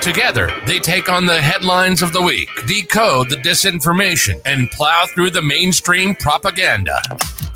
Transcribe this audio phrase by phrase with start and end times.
[0.00, 5.28] Together, they take on the headlines of the week, decode the disinformation, and plow through
[5.30, 7.02] the mainstream propaganda.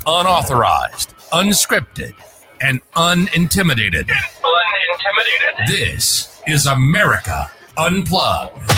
[0.05, 2.13] Unauthorized, unscripted,
[2.61, 4.07] and unintimidated.
[4.07, 5.67] Unintimidated.
[5.67, 8.71] This is America Unplugged.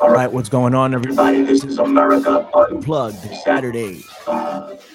[0.00, 1.42] All right, what's going on, everybody?
[1.42, 4.04] This is America Unplugged, Saturday,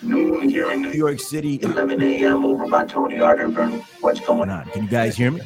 [0.04, 2.46] noon here in New York City, 11 a.m.
[2.46, 3.82] over by Tony Arterburn.
[4.02, 4.70] What's going on?
[4.70, 5.42] Can you guys hear me?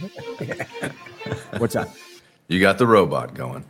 [1.57, 1.89] What's up?
[2.47, 3.63] You got the robot going.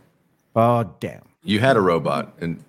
[0.56, 1.22] Oh, damn.
[1.42, 2.64] You had a robot, and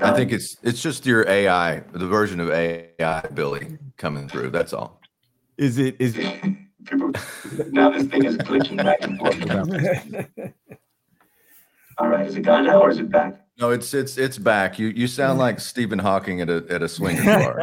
[0.00, 4.50] I think it's it's just your AI, the version of AI, Billy, coming through.
[4.50, 5.00] That's all.
[5.58, 5.96] Is it?
[5.98, 6.34] Is it
[7.72, 10.54] now this thing is glitching back and forth.
[11.98, 13.44] All right, is it gone now or is it back?
[13.58, 14.78] No, it's it's it's back.
[14.78, 17.60] You you sound like Stephen Hawking at a at a swingers bar.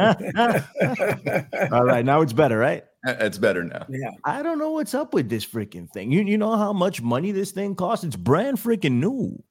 [1.72, 2.84] All right, now it's better, right?
[3.06, 3.86] Uh, it's better now.
[3.88, 4.10] Yeah.
[4.24, 6.12] I don't know what's up with this freaking thing.
[6.12, 8.04] You you know how much money this thing costs?
[8.04, 9.42] It's brand freaking new.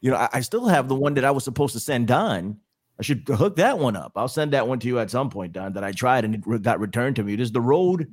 [0.00, 2.58] You know, I, I still have the one that I was supposed to send Don.
[2.98, 4.12] I should hook that one up.
[4.14, 5.72] I'll send that one to you at some point, Don.
[5.72, 7.32] That I tried and it got returned to me.
[7.32, 8.06] It is the road,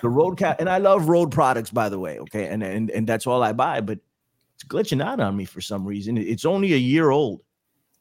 [0.00, 2.18] the road cat, and I love Rode products, by the way.
[2.20, 4.02] Okay, and and and that's all I buy, but it's
[4.70, 6.16] glitching out on me for some reason.
[6.16, 7.42] It's only a year old.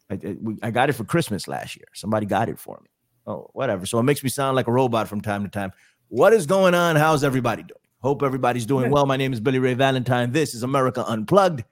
[0.09, 0.20] I,
[0.64, 1.86] I, got it for Christmas last year.
[1.94, 2.89] Somebody got it for me.
[3.28, 3.86] Oh, whatever.
[3.86, 5.72] So it makes me sound like a robot from time to time.
[6.08, 6.95] What is going on?
[6.95, 7.80] How's everybody doing?
[8.02, 9.06] Hope everybody's doing well.
[9.06, 10.31] My name is Billy Ray Valentine.
[10.31, 11.64] This is America Unplugged,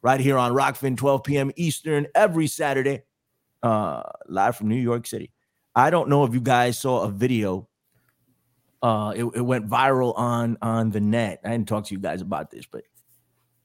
[0.00, 1.50] right here on Rokfin, 12 p.m.
[1.56, 3.02] Eastern, every Saturday,
[3.62, 5.32] uh, live from New York City.
[5.74, 7.68] I don't know if you guys saw a video.
[8.80, 11.40] Uh, it, it went viral on on the net.
[11.44, 12.84] I didn't talk to you guys about this, but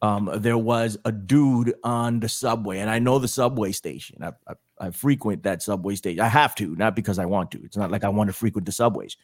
[0.02, 4.22] um, there was a dude on the subway, and I know the subway station.
[4.22, 6.19] I, I, I, frequent that subway station.
[6.19, 7.62] I have to, not because I want to.
[7.63, 9.18] It's not like I want to frequent the subways.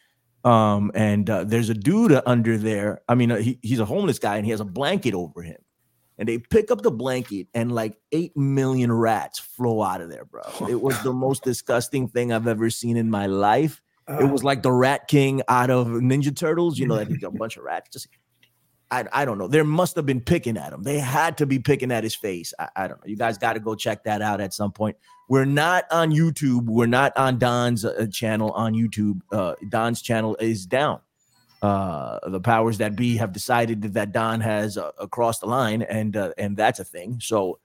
[0.44, 3.02] Um, and uh, there's a dude under there.
[3.08, 5.56] I mean, uh, he, he's a homeless guy, and he has a blanket over him.
[6.18, 10.24] And they pick up the blanket, and like eight million rats flow out of there,
[10.24, 10.42] bro.
[10.68, 13.80] It was the most disgusting thing I've ever seen in my life.
[14.08, 16.78] Uh, it was like the Rat King out of Ninja Turtles.
[16.78, 18.08] You know, like a bunch of rats just
[18.90, 19.48] I, I don't know.
[19.48, 20.82] There must have been picking at him.
[20.82, 22.52] They had to be picking at his face.
[22.58, 23.06] I, I don't know.
[23.06, 24.96] You guys got to go check that out at some point.
[25.28, 26.66] We're not on YouTube.
[26.66, 29.20] We're not on Don's uh, channel on YouTube.
[29.32, 31.00] Uh, Don's channel is down.
[31.62, 36.14] Uh, the powers that be have decided that Don has uh, crossed the line, and
[36.14, 37.18] uh, and that's a thing.
[37.22, 37.58] So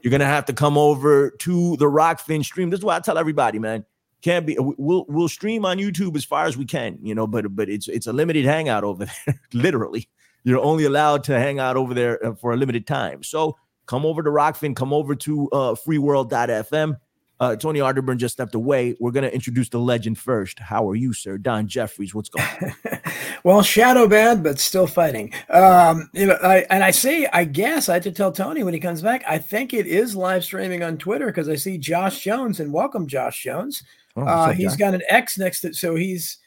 [0.00, 2.70] you're gonna have to come over to the Rokfin stream.
[2.70, 3.84] This is why I tell everybody, man.
[4.20, 4.56] Can't be.
[4.58, 7.28] We'll we'll stream on YouTube as far as we can, you know.
[7.28, 10.08] But but it's it's a limited hangout over there, literally
[10.46, 13.24] you're only allowed to hang out over there uh, for a limited time.
[13.24, 16.96] So come over to Rokfin, come over to uh, freeworld.fm.
[17.38, 18.96] Uh, Tony Arterburn just stepped away.
[19.00, 20.60] We're going to introduce the legend first.
[20.60, 21.36] How are you, sir?
[21.36, 23.00] Don Jeffries, what's going on?
[23.44, 25.34] well, shadow bad, but still fighting.
[25.50, 28.72] Um, you know, I, and I see, I guess I have to tell Tony when
[28.72, 32.22] he comes back, I think it is live streaming on Twitter because I see Josh
[32.22, 33.82] Jones and welcome Josh Jones.
[34.14, 35.74] Oh, uh, he's got an X next to it.
[35.74, 36.38] so he's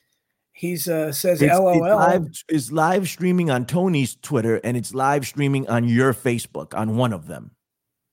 [0.59, 1.71] He's uh, says it's, LOL.
[1.71, 6.77] It's live, it's live streaming on Tony's Twitter and it's live streaming on your Facebook
[6.77, 7.51] on one of them.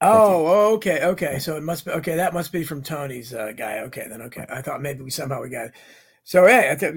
[0.00, 1.40] Oh, okay, okay.
[1.40, 2.14] So it must be okay.
[2.14, 3.80] That must be from Tony's uh, guy.
[3.80, 4.46] Okay, then okay.
[4.48, 5.72] I thought maybe we somehow we got it.
[6.22, 6.94] So hey, th-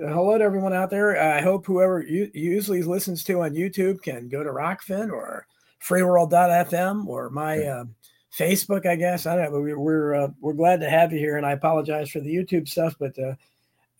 [0.00, 1.20] uh, hello to everyone out there.
[1.20, 5.48] I hope whoever you, usually listens to on YouTube can go to Rokfin or
[5.82, 7.84] FreeWorld.fm or my uh,
[8.32, 8.86] Facebook.
[8.86, 9.60] I guess I don't know.
[9.60, 12.68] But we're uh, we're glad to have you here, and I apologize for the YouTube
[12.68, 13.18] stuff, but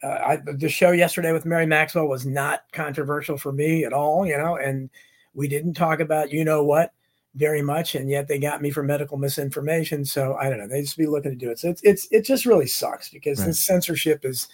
[0.04, 4.26] uh, I, the show yesterday with Mary Maxwell was not controversial for me at all,
[4.26, 4.90] you know, and
[5.32, 6.92] we didn't talk about you know what
[7.34, 10.04] very much, and yet they got me for medical misinformation.
[10.04, 11.58] So I don't know, they just be looking to do it.
[11.58, 13.46] So it's it's it just really sucks because right.
[13.46, 14.48] this censorship is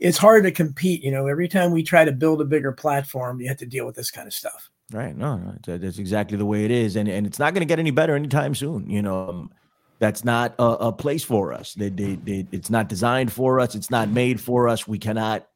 [0.00, 1.02] it's hard to compete.
[1.02, 3.86] You know, every time we try to build a bigger platform, you have to deal
[3.86, 4.70] with this kind of stuff.
[4.92, 5.16] Right.
[5.16, 7.78] No, no that's exactly the way it is, and and it's not going to get
[7.78, 8.88] any better anytime soon.
[8.90, 9.50] You know.
[9.98, 11.74] That's not a, a place for us.
[11.74, 13.74] They, they, they, it's not designed for us.
[13.74, 14.86] It's not made for us.
[14.86, 15.48] We cannot.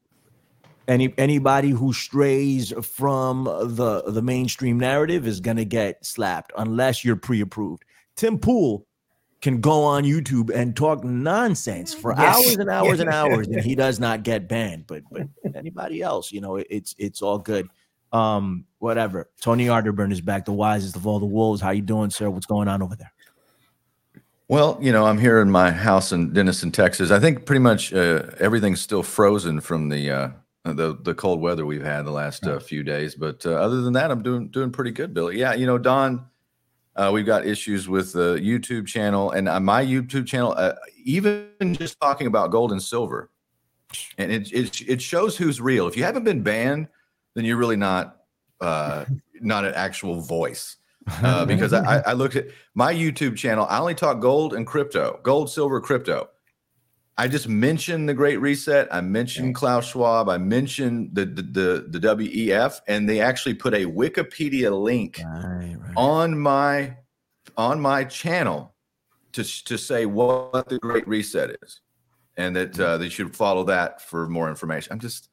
[0.88, 7.14] Any anybody who strays from the the mainstream narrative is gonna get slapped unless you're
[7.14, 7.84] pre-approved.
[8.16, 8.84] Tim Pool
[9.42, 12.36] can go on YouTube and talk nonsense for yes.
[12.36, 14.88] hours and hours and hours, and he does not get banned.
[14.88, 17.68] But but anybody else, you know, it's it's all good.
[18.12, 19.30] Um, whatever.
[19.40, 21.60] Tony Arterburn is back, the wisest of all the wolves.
[21.60, 22.28] How you doing, sir?
[22.28, 23.12] What's going on over there?
[24.52, 27.10] Well, you know, I'm here in my house in Denison, Texas.
[27.10, 30.28] I think pretty much uh, everything's still frozen from the uh,
[30.64, 33.14] the the cold weather we've had the last uh, few days.
[33.14, 35.38] But uh, other than that, I'm doing doing pretty good, Billy.
[35.38, 36.26] Yeah, you know, Don,
[36.96, 40.54] uh, we've got issues with the YouTube channel and uh, my YouTube channel.
[41.02, 43.30] even just talking about gold and silver,
[44.18, 45.88] and it, it it shows who's real.
[45.88, 46.88] If you haven't been banned,
[47.34, 48.18] then you're really not
[48.60, 50.76] not an actual voice
[51.22, 53.66] uh, because I, I looked at my YouTube channel.
[53.68, 56.28] I only talk gold and crypto, gold, silver, crypto.
[57.18, 58.88] I just mentioned the Great Reset.
[58.90, 60.28] I mentioned Klaus Schwab.
[60.28, 65.76] I mentioned the the the, the WEF, and they actually put a Wikipedia link right,
[65.78, 65.94] right.
[65.96, 66.96] on my
[67.56, 68.74] on my channel
[69.32, 71.80] to to say what the Great Reset is,
[72.36, 74.92] and that uh, they should follow that for more information.
[74.92, 75.28] I'm just,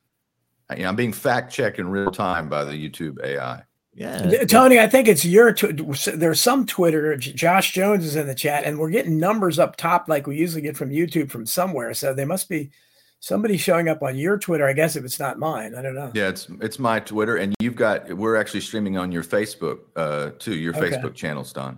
[0.75, 3.63] you know, I'm being fact checked in real time by the YouTube AI.
[3.93, 5.51] Yeah, Tony, I think it's your.
[5.51, 5.75] Tw-
[6.13, 7.17] there's some Twitter.
[7.17, 10.61] Josh Jones is in the chat, and we're getting numbers up top like we usually
[10.61, 11.93] get from YouTube from somewhere.
[11.93, 12.69] So they must be
[13.19, 14.67] somebody showing up on your Twitter.
[14.67, 16.11] I guess if it's not mine, I don't know.
[16.13, 18.13] Yeah, it's it's my Twitter, and you've got.
[18.13, 20.55] We're actually streaming on your Facebook uh, too.
[20.55, 20.95] Your okay.
[20.95, 21.77] Facebook channels, Don.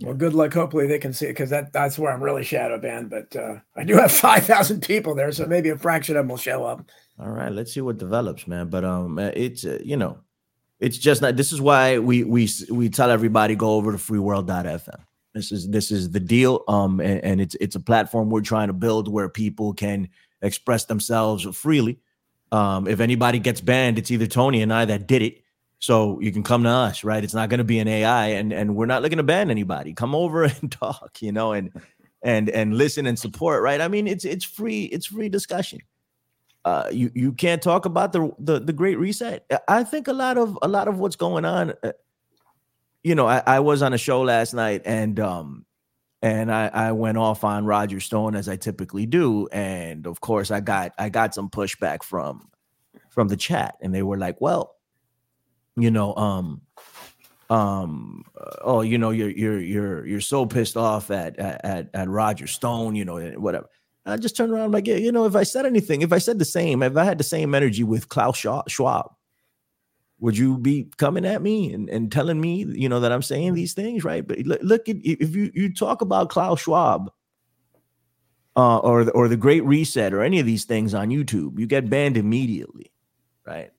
[0.00, 0.52] Well, good luck.
[0.54, 3.10] Hopefully they can see it because that, that's where I'm really shadow banned.
[3.10, 6.38] But uh, I do have 5,000 people there, so maybe a fraction of them will
[6.38, 6.90] show up.
[7.20, 8.68] All right, let's see what develops, man.
[8.68, 10.18] But um, it's uh, you know
[10.82, 11.36] it's just not.
[11.36, 15.00] This is why we we we tell everybody go over to freeworld.fm.
[15.32, 16.64] This is this is the deal.
[16.66, 20.08] Um, and, and it's it's a platform we're trying to build where people can
[20.42, 22.00] express themselves freely.
[22.50, 25.42] Um, if anybody gets banned, it's either Tony and I that did it.
[25.78, 27.22] So you can come to us, right?
[27.22, 29.94] It's not going to be an AI, and and we're not looking to ban anybody.
[29.94, 31.70] Come over and talk, you know, and
[32.24, 33.80] and and listen and support, right?
[33.80, 35.78] I mean, it's it's free, it's free discussion
[36.64, 39.44] uh, you you can't talk about the, the the Great Reset.
[39.66, 41.72] I think a lot of a lot of what's going on.
[41.82, 41.92] Uh,
[43.02, 45.66] you know, I, I was on a show last night, and um,
[46.22, 50.52] and I, I went off on Roger Stone as I typically do, and of course
[50.52, 52.48] I got I got some pushback from
[53.10, 54.76] from the chat, and they were like, "Well,
[55.76, 56.60] you know, um,
[57.50, 58.24] um,
[58.62, 62.94] oh, you know, you're you're you're you're so pissed off at at at Roger Stone,
[62.94, 63.68] you know, whatever."
[64.04, 66.44] I just turned around like, you know, if I said anything, if I said the
[66.44, 69.14] same, if I had the same energy with Klaus Schwab,
[70.18, 73.54] would you be coming at me and, and telling me, you know, that I'm saying
[73.54, 74.26] these things, right?
[74.26, 77.10] But look, at if you you talk about Klaus Schwab,
[78.54, 81.66] uh, or the, or the Great Reset, or any of these things on YouTube, you
[81.66, 82.92] get banned immediately,
[83.46, 83.72] right?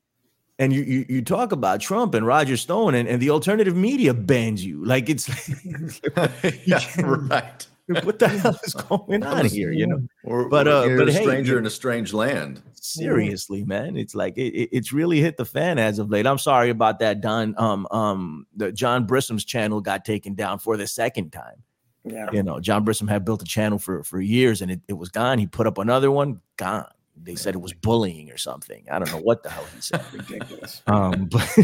[0.58, 4.14] And you you, you talk about Trump and Roger Stone, and, and the alternative media
[4.14, 5.28] bans you, like it's
[6.66, 9.72] yeah, right what the hell is going on here?
[9.72, 12.62] You know, or, but uh, but a hey, stranger in a strange land.
[12.74, 16.26] Seriously, man, it's like it, it's really hit the fan as of late.
[16.26, 17.54] I'm sorry about that, Don.
[17.58, 21.62] Um, um, the John Brisson's channel got taken down for the second time.
[22.04, 24.94] Yeah, you know, John Brisson had built a channel for for years, and it, it
[24.94, 25.38] was gone.
[25.38, 26.86] He put up another one, gone.
[27.16, 28.86] They said it was bullying or something.
[28.90, 30.04] I don't know what the hell he said.
[30.12, 30.82] Ridiculous.
[30.86, 31.58] Um, but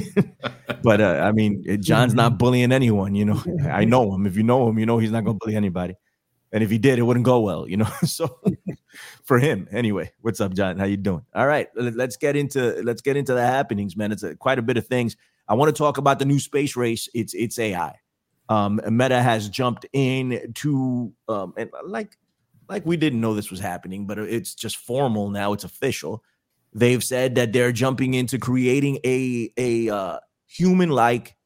[0.83, 3.15] but uh, I mean, John's not bullying anyone.
[3.15, 4.27] You know, I know him.
[4.27, 5.95] If you know him, you know he's not going to bully anybody.
[6.53, 7.89] And if he did, it wouldn't go well, you know.
[8.05, 8.41] so
[9.25, 10.13] for him, anyway.
[10.21, 10.79] What's up, John?
[10.79, 11.25] How you doing?
[11.35, 14.13] All right, let's get into let's get into the happenings, man.
[14.13, 15.17] It's a, quite a bit of things.
[15.49, 17.09] I want to talk about the new space race.
[17.15, 17.95] It's it's AI.
[18.49, 22.17] Um, Meta has jumped in to um, and like
[22.69, 25.53] like we didn't know this was happening, but it's just formal now.
[25.53, 26.25] It's official.
[26.73, 31.37] They've said that they're jumping into creating a a uh, human like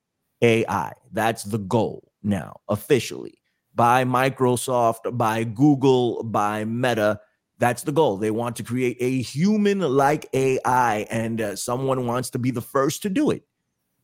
[0.41, 0.93] AI.
[1.13, 3.39] That's the goal now officially
[3.75, 7.21] by Microsoft, by Google, by Meta.
[7.59, 8.17] That's the goal.
[8.17, 12.61] They want to create a human like AI, and uh, someone wants to be the
[12.61, 13.45] first to do it.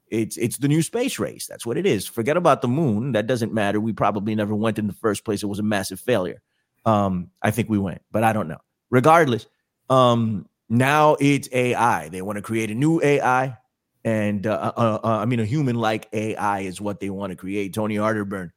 [0.08, 1.46] It's it's the new space race.
[1.46, 2.06] That's what it is.
[2.06, 3.12] Forget about the moon.
[3.12, 3.80] That doesn't matter.
[3.80, 5.42] We probably never went in the first place.
[5.42, 6.42] It was a massive failure.
[6.84, 8.60] Um, I think we went, but I don't know.
[8.90, 9.46] Regardless,
[9.88, 12.08] um, now it's AI.
[12.08, 13.56] They want to create a new AI,
[14.04, 17.36] and uh, uh, uh, I mean a human like AI is what they want to
[17.36, 17.74] create.
[17.74, 18.50] Tony Arterburn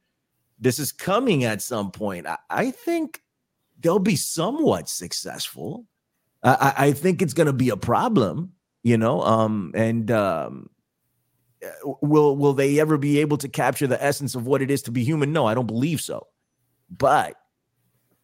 [0.58, 2.26] this is coming at some point.
[2.26, 3.20] I, I think
[3.80, 5.86] they'll be somewhat successful.
[6.42, 9.22] I, I think it's going to be a problem, you know.
[9.22, 10.70] Um, and um,
[11.64, 14.82] uh, will will they ever be able to capture the essence of what it is
[14.82, 15.32] to be human?
[15.32, 16.26] No, I don't believe so.
[16.90, 17.36] But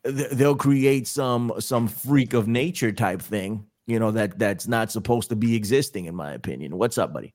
[0.05, 4.93] th- they'll create some some freak of nature type thing, you know that that's not
[4.93, 6.79] supposed to be existing, in my opinion.
[6.79, 7.35] What's up, buddy?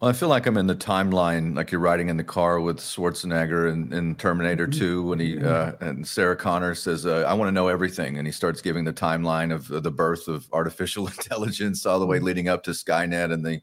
[0.00, 2.78] Well, I feel like I'm in the timeline, like you're riding in the car with
[2.78, 4.78] Schwarzenegger and, in Terminator mm-hmm.
[4.78, 8.26] 2 when he uh, and Sarah Connor says, uh, "I want to know everything," and
[8.26, 12.26] he starts giving the timeline of, the birth of artificial intelligence all the way mm-hmm.
[12.26, 13.60] leading up to Skynet and the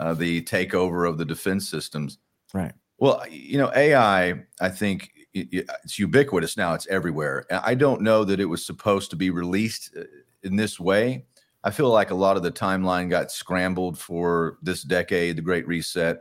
[0.00, 2.18] uh, the takeover of the defense systems.
[2.52, 2.72] Right.
[2.98, 6.74] Well, you know, AI, I think it's ubiquitous now.
[6.74, 7.44] It's everywhere.
[7.50, 10.04] I don't know that it was supposed to be released uh,
[10.42, 11.26] in this way.
[11.64, 15.66] I feel like a lot of the timeline got scrambled for this decade, the Great
[15.66, 16.18] Reset,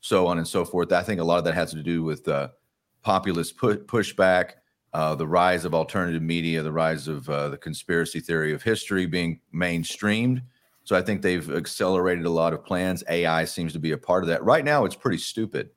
[0.00, 0.92] so on and so forth.
[0.92, 2.48] I think a lot of that has to do with uh,
[3.02, 4.52] populist pu- pushback,
[4.92, 9.06] uh, the rise of alternative media, the rise of uh, the conspiracy theory of history
[9.06, 10.42] being mainstreamed.
[10.84, 13.02] So I think they've accelerated a lot of plans.
[13.08, 14.44] AI seems to be a part of that.
[14.44, 15.70] Right now, it's pretty stupid.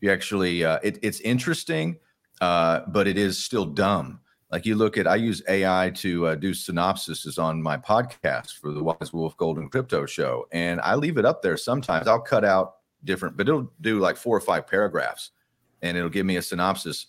[0.00, 1.98] You actually, uh, it, it's interesting,
[2.40, 4.18] uh, but it is still dumb.
[4.54, 8.70] Like you look at, I use AI to uh, do synopsises on my podcast for
[8.70, 11.56] the Wise Wolf Golden Crypto Show, and I leave it up there.
[11.56, 15.32] Sometimes I'll cut out different, but it'll do like four or five paragraphs,
[15.82, 17.06] and it'll give me a synopsis.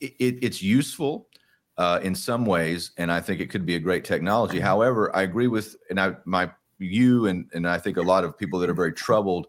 [0.00, 1.28] It, it, it's useful
[1.76, 4.58] uh, in some ways, and I think it could be a great technology.
[4.58, 8.38] However, I agree with, and I my you and and I think a lot of
[8.38, 9.48] people that are very troubled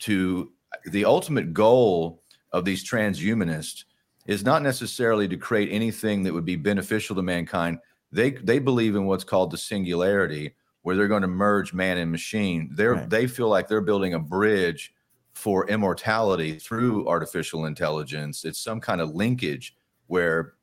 [0.00, 0.52] to
[0.84, 3.84] the ultimate goal of these transhumanists
[4.26, 7.78] is not necessarily to create anything that would be beneficial to mankind.
[8.12, 12.10] They they believe in what's called the singularity, where they're going to merge man and
[12.10, 12.70] machine.
[12.72, 13.10] They're right.
[13.10, 14.92] they feel like they're building a bridge
[15.32, 18.44] for immortality through artificial intelligence.
[18.44, 19.76] It's some kind of linkage
[20.08, 20.54] where,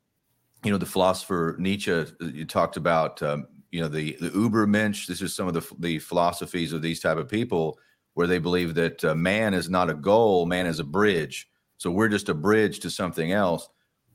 [0.63, 5.07] you know, the philosopher Nietzsche uh, you talked about, um, you know, the the Ubermensch.
[5.07, 7.79] This is some of the the philosophies of these type of people
[8.13, 11.47] where they believe that uh, man is not a goal, man is a bridge.
[11.77, 13.69] So we're just a bridge to something else.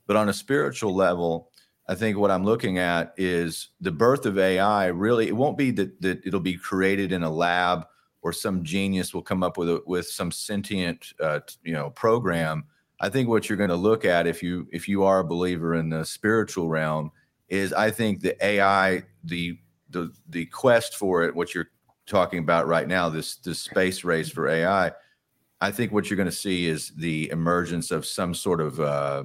[0.06, 1.50] But on a spiritual level,
[1.88, 4.86] I think what I'm looking at is the birth of AI.
[4.86, 7.86] Really, it won't be that that it'll be created in a lab
[8.22, 12.64] or some genius will come up with a, with some sentient uh, you know program.
[13.00, 15.74] I think what you're going to look at if you if you are a believer
[15.74, 17.10] in the spiritual realm
[17.48, 19.58] is I think the AI the
[19.90, 21.70] the the quest for it what you're
[22.06, 24.92] talking about right now this this space race for AI
[25.62, 29.22] I think what you're going to see is the emergence of some sort of uh,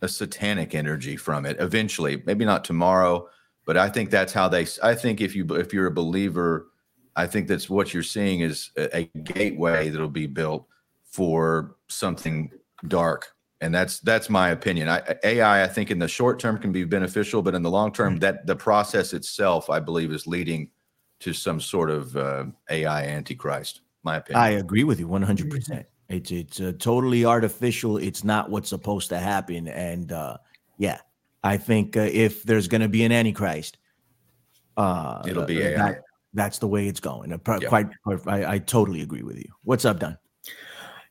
[0.00, 2.22] a satanic energy from it eventually.
[2.24, 3.28] Maybe not tomorrow,
[3.66, 4.66] but I think that's how they.
[4.82, 6.68] I think if you if you're a believer,
[7.16, 10.66] I think that's what you're seeing is a, a gateway that'll be built
[11.04, 12.50] for something
[12.88, 13.28] dark
[13.60, 14.88] and that's that's my opinion.
[14.88, 17.92] I, AI, I think in the short term can be beneficial, but in the long
[17.92, 18.20] term, mm-hmm.
[18.20, 20.70] that the process itself, I believe, is leading
[21.20, 24.42] to some sort of uh, AI antichrist my opinion.
[24.42, 25.48] I agree with you 100%.
[25.48, 25.80] Mm-hmm.
[26.08, 27.98] It's it's uh, totally artificial.
[27.98, 30.38] It's not what's supposed to happen and uh
[30.78, 31.00] yeah,
[31.42, 33.76] I think uh, if there's going to be an antichrist
[34.76, 35.76] uh it'll be AI.
[35.76, 37.32] That, that's the way it's going.
[37.32, 37.68] Uh, yep.
[37.68, 37.88] Quite
[38.26, 39.50] I, I totally agree with you.
[39.64, 40.16] What's up, Don?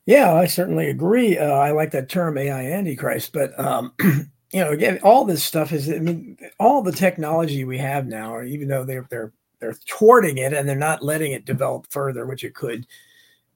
[0.06, 1.38] Yeah, I certainly agree.
[1.38, 5.72] Uh, I like that term AI Antichrist, but um, you know, again, all this stuff
[5.72, 5.90] is.
[5.90, 9.34] I mean, all the technology we have now, even though they're they're
[9.66, 12.86] they're thwarting it and they're not letting it develop further, which it could.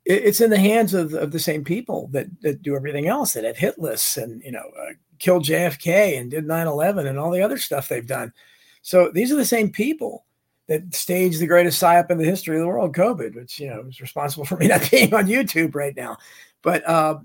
[0.05, 3.43] it's in the hands of, of the same people that, that do everything else that
[3.43, 7.43] had hit lists and you know uh, killed JFK and did 9/11 and all the
[7.43, 8.33] other stuff they've done.
[8.81, 10.25] So these are the same people
[10.67, 13.85] that staged the greatest psyop in the history of the world, COVID, which you know
[13.87, 16.17] is responsible for me not being on YouTube right now.
[16.63, 17.19] But uh,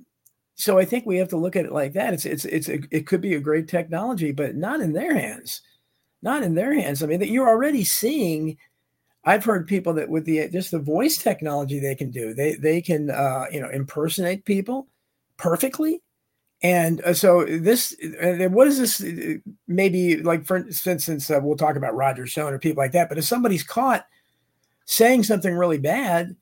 [0.57, 2.12] so I think we have to look at it like that.
[2.12, 5.62] It's it's it's a, it could be a great technology, but not in their hands
[6.25, 7.03] not in their hands.
[7.03, 8.57] I mean, that you're already seeing.
[9.26, 12.81] I've heard people that with the just the voice technology they can do, they they
[12.83, 14.88] can uh, you know impersonate people
[15.37, 16.02] perfectly.
[16.62, 19.02] And uh, so this, uh, what is this?
[19.02, 19.37] Uh,
[19.69, 23.09] maybe like for instance, uh, we'll talk about Roger Stone or people like that.
[23.09, 24.07] But if somebody's caught
[24.87, 26.37] saying something really bad,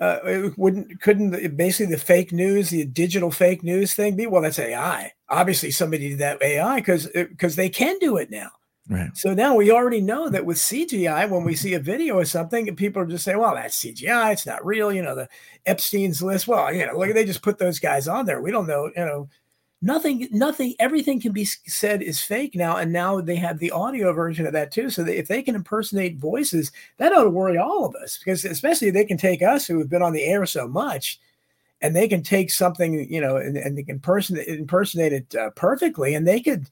[0.00, 4.26] uh, it wouldn't couldn't basically the fake news, the digital fake news thing be?
[4.26, 5.12] Well, that's AI.
[5.28, 8.50] Obviously, somebody did that AI because because they can do it now.
[8.88, 9.16] Right.
[9.16, 12.74] So now we already know that with CGI, when we see a video or something,
[12.74, 14.32] people are just saying, well, that's CGI.
[14.32, 14.92] It's not real.
[14.92, 15.28] You know, the
[15.66, 16.48] Epstein's list.
[16.48, 18.42] Well, you know, look, they just put those guys on there.
[18.42, 19.28] We don't know, you know,
[19.82, 22.76] nothing, nothing, everything can be said is fake now.
[22.76, 24.90] And now they have the audio version of that too.
[24.90, 28.44] So that if they can impersonate voices, that ought to worry all of us because
[28.44, 31.20] especially they can take us who have been on the air so much
[31.80, 36.26] and they can take something, you know, and, and impersonate, impersonate it uh, perfectly and
[36.26, 36.66] they could,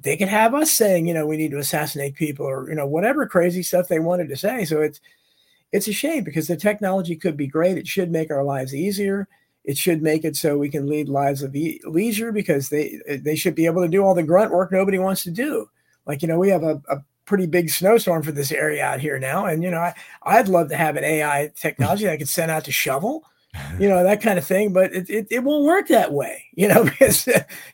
[0.00, 2.86] they could have us saying, you know, we need to assassinate people or, you know,
[2.86, 4.64] whatever crazy stuff they wanted to say.
[4.64, 5.00] So it's,
[5.72, 7.76] it's a shame because the technology could be great.
[7.76, 9.28] It should make our lives easier.
[9.64, 13.36] It should make it so we can lead lives of e- leisure because they they
[13.36, 15.68] should be able to do all the grunt work nobody wants to do.
[16.06, 19.18] Like you know, we have a, a pretty big snowstorm for this area out here
[19.18, 22.30] now, and you know, I, I'd love to have an AI technology that I could
[22.30, 23.24] send out to shovel
[23.78, 24.72] you know that kind of thing.
[24.72, 27.26] But it, it, it won't work that way, you know, because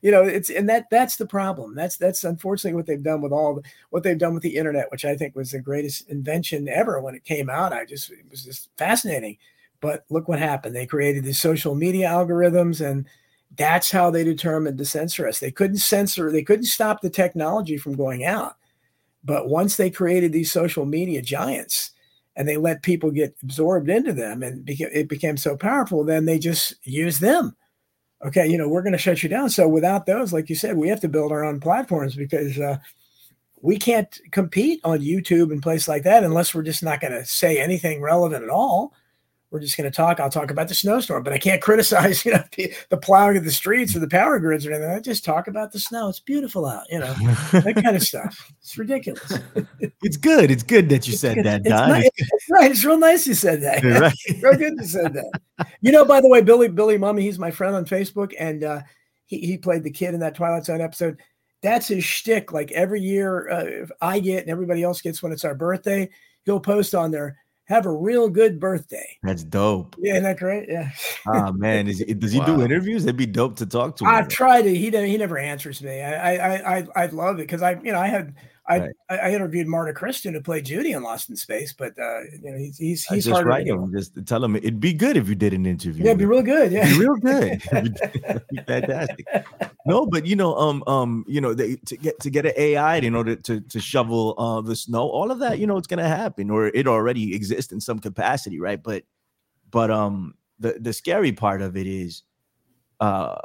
[0.03, 1.75] you know it's and that that's the problem.
[1.75, 4.91] That's that's unfortunately what they've done with all the, what they've done with the internet,
[4.91, 7.73] which I think was the greatest invention ever when it came out.
[7.73, 9.39] I just it was just fascinating.
[9.81, 10.75] But look what happened.
[10.75, 13.07] They created these social media algorithms and
[13.57, 15.39] that's how they determined to censor us.
[15.39, 18.57] They couldn't censor, they couldn't stop the technology from going out.
[19.23, 21.91] But once they created these social media giants
[22.37, 26.39] and they let people get absorbed into them and it became so powerful, then they
[26.39, 27.57] just use them.
[28.25, 29.51] Okay, you know, we're going to shut you down.
[29.51, 32.79] So without those, like you said, we have to build our own platforms because uh,
[33.61, 37.25] we can't compete on YouTube and places like that unless we're just not going to
[37.25, 38.95] say anything relevant at all
[39.55, 40.19] we're just going to talk.
[40.19, 43.45] I'll talk about the snowstorm, but I can't criticize, you know, the, the, plowing of
[43.45, 44.91] the streets or the power grids or anything.
[44.91, 46.09] I just talk about the snow.
[46.09, 47.15] It's beautiful out, you know,
[47.53, 48.53] that kind of stuff.
[48.61, 49.39] It's ridiculous.
[49.79, 50.51] it's good.
[50.51, 51.47] It's good that you it's said good.
[51.47, 51.89] that, Don.
[51.89, 52.11] Right.
[52.17, 53.85] It's real nice you said that.
[53.85, 54.13] Right.
[54.43, 55.71] real good you said that.
[55.81, 58.81] You know, by the way, Billy Billy Mumy, he's my friend on Facebook, and uh,
[59.27, 61.21] he he played the kid in that Twilight Zone episode.
[61.63, 62.53] That's his shtick.
[62.53, 66.11] Like every year, uh, I get and everybody else gets when it's our birthday.
[66.45, 69.19] He'll post on there have a real good birthday.
[69.23, 69.97] That's dope.
[69.99, 70.69] Yeah, isn't that great?
[70.69, 70.91] Yeah.
[71.27, 72.47] oh man, Is, does he wow.
[72.47, 73.05] do interviews?
[73.05, 74.11] It'd be dope to talk to him.
[74.11, 74.75] I've tried it.
[74.75, 76.01] He he never answers me.
[76.03, 78.35] I I I I love it because I you know I had
[78.67, 78.91] I, right.
[79.11, 82.57] I interviewed Marta Kristen who played Judy in Lost in Space, but uh, you know
[82.57, 85.53] he's he's he's just write him, just tell him it'd be good if you did
[85.53, 86.03] an interview.
[86.03, 86.73] Yeah, it'd be real good.
[86.73, 87.63] Yeah, real good.
[88.51, 89.27] be fantastic.
[89.85, 92.97] No, but you know, um, um, you know, they, to get to get an AI
[92.97, 96.09] in order to to shovel uh, the snow, all of that, you know, it's gonna
[96.09, 98.83] happen, or it already exists in some capacity, right?
[98.83, 99.05] But,
[99.71, 102.23] but um, the the scary part of it is,
[103.01, 103.37] uh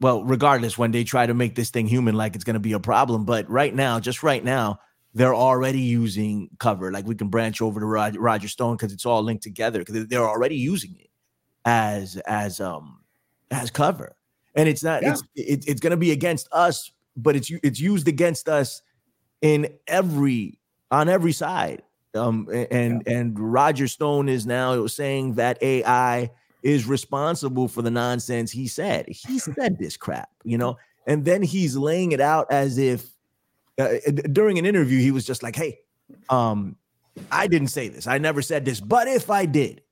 [0.00, 2.72] well, regardless, when they try to make this thing human, like it's going to be
[2.72, 3.24] a problem.
[3.24, 4.80] But right now, just right now,
[5.14, 6.90] they're already using cover.
[6.90, 9.78] Like we can branch over to Roger, Roger Stone because it's all linked together.
[9.78, 11.10] Because they're already using it
[11.64, 13.00] as as um
[13.50, 14.16] as cover,
[14.54, 15.02] and it's not.
[15.02, 15.12] Yeah.
[15.12, 18.82] It's it, it's going to be against us, but it's it's used against us
[19.40, 20.58] in every
[20.90, 21.82] on every side.
[22.14, 23.16] Um and yeah.
[23.18, 26.30] and Roger Stone is now saying that AI
[26.64, 29.06] is responsible for the nonsense he said.
[29.06, 33.06] He said this crap, you know, and then he's laying it out as if
[33.78, 33.94] uh,
[34.32, 35.78] during an interview he was just like, "Hey,
[36.30, 36.76] um,
[37.30, 38.06] I didn't say this.
[38.06, 39.82] I never said this, but if I did."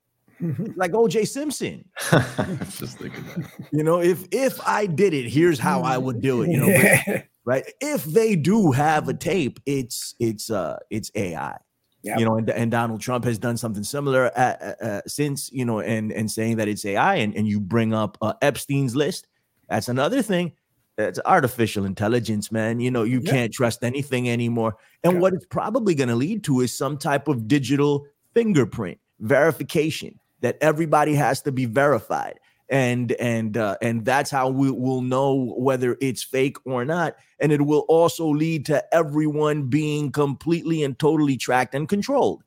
[0.76, 1.88] like OJ Simpson.
[2.10, 3.50] just thinking that.
[3.70, 7.02] You know, if if I did it, here's how I would do it, you know.
[7.06, 7.64] But, right?
[7.80, 11.58] If they do have a tape, it's it's uh it's AI.
[12.04, 12.18] Yep.
[12.18, 15.64] You know, and, and Donald Trump has done something similar uh, uh, uh, since, you
[15.64, 19.28] know, and and saying that it's AI, and, and you bring up uh, Epstein's list.
[19.68, 20.52] That's another thing.
[20.96, 22.80] That's artificial intelligence, man.
[22.80, 23.32] You know, you yep.
[23.32, 24.76] can't trust anything anymore.
[25.04, 25.22] And yep.
[25.22, 30.58] what it's probably going to lead to is some type of digital fingerprint verification that
[30.60, 32.38] everybody has to be verified
[32.72, 37.16] and and uh, and that's how we will know whether it's fake or not.
[37.38, 42.42] And it will also lead to everyone being completely and totally tracked and controlled.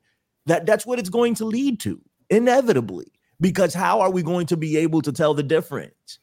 [0.46, 3.12] That that's what it's going to lead to inevitably.
[3.40, 6.18] Because how are we going to be able to tell the difference?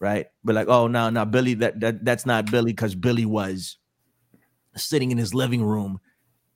[0.00, 0.26] Right?
[0.42, 3.76] But like oh no no billy that, that that's not billy because billy was
[4.74, 6.00] sitting in his living room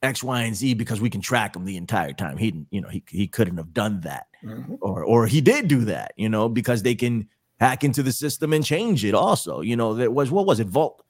[0.05, 2.37] X, Y, and Z because we can track him the entire time.
[2.37, 4.27] He didn't, you know, he, he couldn't have done that.
[4.45, 4.75] Mm-hmm.
[4.81, 8.53] Or or he did do that, you know, because they can hack into the system
[8.53, 9.61] and change it also.
[9.61, 11.03] You know, there was what was it, Vault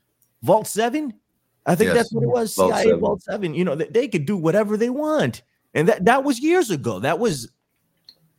[0.42, 1.12] Vault 7?
[1.66, 1.96] I think yes.
[1.96, 2.54] that's what it was.
[2.54, 3.00] Vault CIA 7.
[3.00, 3.54] Vault 7.
[3.54, 5.42] You know, they, they could do whatever they want.
[5.74, 7.00] And that that was years ago.
[7.00, 7.50] That was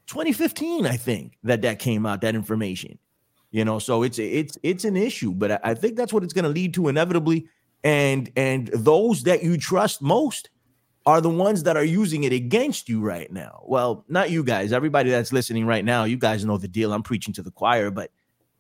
[0.08, 2.98] 2015, I think, that that came out, that information.
[3.52, 6.34] You know, so it's it's it's an issue, but I, I think that's what it's
[6.34, 7.48] going to lead to inevitably
[7.86, 10.50] and and those that you trust most
[11.06, 13.62] are the ones that are using it against you right now.
[13.68, 16.92] Well, not you guys, everybody that's listening right now, you guys know the deal.
[16.92, 18.10] I'm preaching to the choir, but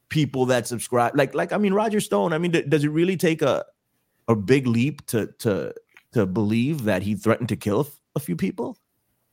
[0.09, 3.41] people that subscribe like like I mean Roger Stone, I mean does it really take
[3.41, 3.65] a
[4.27, 5.73] a big leap to to
[6.13, 8.77] to believe that he threatened to kill a few people?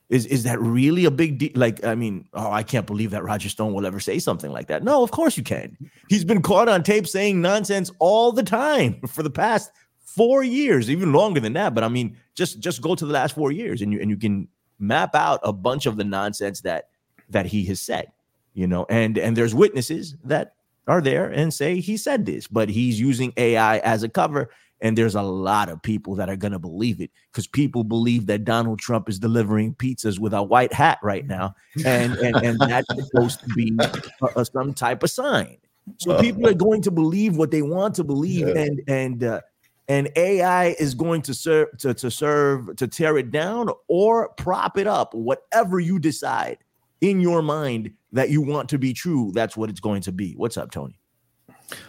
[0.09, 1.51] Is is that really a big deal?
[1.55, 4.67] Like, I mean, oh, I can't believe that Roger Stone will ever say something like
[4.67, 4.83] that.
[4.83, 5.77] No, of course you can.
[6.09, 9.71] He's been caught on tape saying nonsense all the time for the past
[10.15, 11.73] four years, even longer than that.
[11.73, 14.17] But I mean, just just go to the last four years, and you and you
[14.17, 14.47] can
[14.79, 16.89] map out a bunch of the nonsense that
[17.29, 18.11] that he has said.
[18.53, 20.55] You know, and and there's witnesses that
[20.87, 24.49] are there and say he said this, but he's using AI as a cover.
[24.81, 28.25] And there's a lot of people that are going to believe it because people believe
[28.25, 31.55] that Donald Trump is delivering pizzas with a white hat right now.
[31.85, 35.55] And, and, and that's supposed to be a, a, some type of sign.
[35.99, 38.45] So people are going to believe what they want to believe.
[38.45, 38.57] Yeah.
[38.57, 39.41] And, and, uh,
[39.87, 44.77] and AI is going to serve to, to serve to tear it down or prop
[44.77, 46.59] it up, whatever you decide
[47.01, 50.33] in your mind that you want to be true, that's what it's going to be.
[50.33, 50.97] What's up, Tony?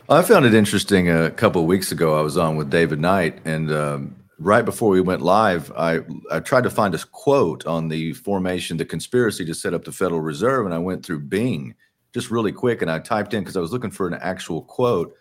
[0.09, 1.11] I found it interesting.
[1.11, 4.91] A couple of weeks ago, I was on with David Knight, and um, right before
[4.91, 9.45] we went live, I I tried to find a quote on the formation, the conspiracy
[9.45, 11.75] to set up the Federal Reserve, and I went through Bing
[12.13, 15.17] just really quick, and I typed in because I was looking for an actual quote,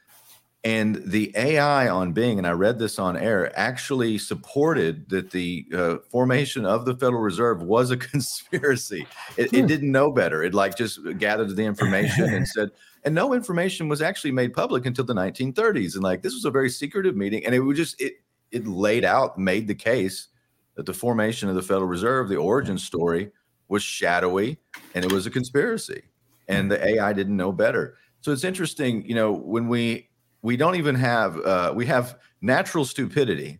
[0.65, 5.65] and the AI on Bing, and I read this on air, actually supported that the
[5.73, 9.05] uh, formation of the Federal Reserve was a conspiracy.
[9.35, 9.67] It, it, hmm.
[9.67, 10.41] didn't know better.
[10.41, 12.69] It like just gathered the information and said,
[13.03, 15.95] and no information was actually made public until the 1930s.
[15.95, 18.13] And like this was a very secretive meeting, and it would just it
[18.51, 20.29] it laid out, made the case
[20.75, 23.31] that the formation of the Federal Reserve, the origin story,
[23.67, 24.57] was shadowy
[24.95, 26.03] and it was a conspiracy,
[26.47, 27.97] and the AI didn't know better.
[28.21, 30.07] So it's interesting, you know, when we
[30.43, 33.59] we don't even have uh, we have natural stupidity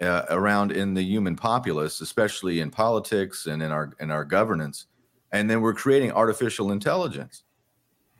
[0.00, 4.86] uh, around in the human populace, especially in politics and in our in our governance,
[5.32, 7.42] and then we're creating artificial intelligence.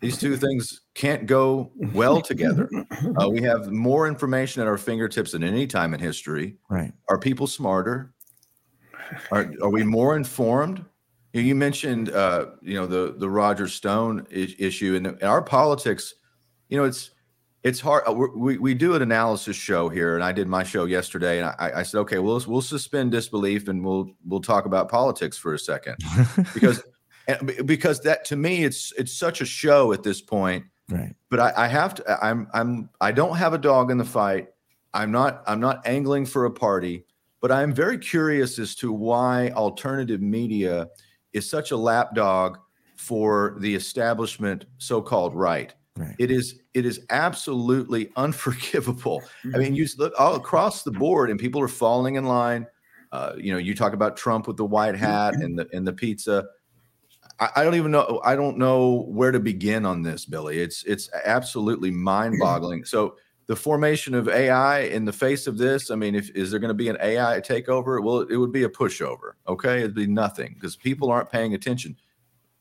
[0.00, 2.68] These two things can't go well together.
[3.20, 6.56] Uh, we have more information at our fingertips than any time in history.
[6.70, 6.92] Right?
[7.08, 8.14] Are people smarter?
[9.30, 10.84] Are are we more informed?
[11.34, 16.14] You mentioned, uh, you know, the the Roger Stone issue, and our politics.
[16.70, 17.12] You know, it's
[17.62, 18.04] it's hard.
[18.06, 21.48] Uh, we, we do an analysis show here, and I did my show yesterday, and
[21.58, 25.54] I, I said, okay, we'll we'll suspend disbelief and we'll we'll talk about politics for
[25.54, 25.96] a second,
[26.54, 26.82] because
[27.64, 30.64] because that to me it's it's such a show at this point.
[30.88, 31.14] Right.
[31.30, 32.24] But I, I have to.
[32.24, 34.48] I'm I'm I don't have a dog in the fight.
[34.94, 37.04] I'm not I'm not angling for a party,
[37.40, 40.88] but I'm very curious as to why alternative media
[41.32, 42.58] is such a lapdog
[42.96, 46.14] for the establishment so-called right Right.
[46.18, 49.22] It is it is absolutely unforgivable.
[49.54, 52.66] I mean, you look all across the board, and people are falling in line.
[53.10, 55.92] Uh, you know, you talk about Trump with the white hat and the and the
[55.92, 56.46] pizza.
[57.40, 58.20] I, I, don't even know.
[58.24, 60.60] I don't know where to begin on this, Billy.
[60.60, 62.84] It's it's absolutely mind-boggling.
[62.84, 65.90] So the formation of AI in the face of this.
[65.90, 68.02] I mean, if is there going to be an AI takeover?
[68.02, 69.32] Well, it would be a pushover.
[69.48, 71.96] Okay, it'd be nothing because people aren't paying attention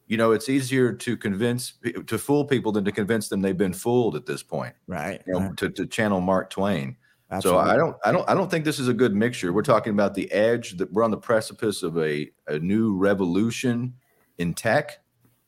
[0.07, 1.73] you know, it's easier to convince
[2.07, 4.73] to fool people than to convince them they've been fooled at this point.
[4.87, 5.21] Right.
[5.27, 5.57] You know, right.
[5.57, 6.95] To, to channel Mark Twain.
[7.29, 7.65] Absolutely.
[7.65, 9.51] So I don't, I don't, I don't think this is a good mixture.
[9.51, 13.95] We're talking about the edge that we're on the precipice of a, a new revolution
[14.37, 14.99] in tech,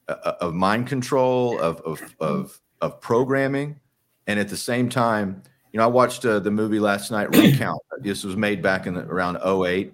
[0.10, 3.80] uh, uh of mind control, of, of, of, of programming.
[4.28, 5.41] And at the same time,
[5.72, 7.80] you know, I watched uh, the movie last night, Recount.
[8.02, 9.93] this was made back in the, around 08.